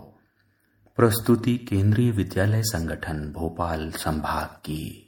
प्रस्तुति 0.95 1.57
केंद्रीय 1.57 2.11
विद्यालय 2.11 2.61
संगठन 2.63 3.33
भोपाल 3.33 3.91
संभाग 3.91 4.45
की। 4.45 5.02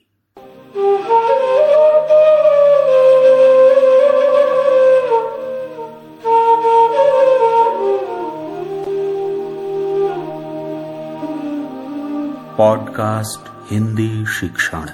पॉडकास्ट 12.58 13.72
हिंदी 13.72 14.26
शिक्षण। 14.28 14.86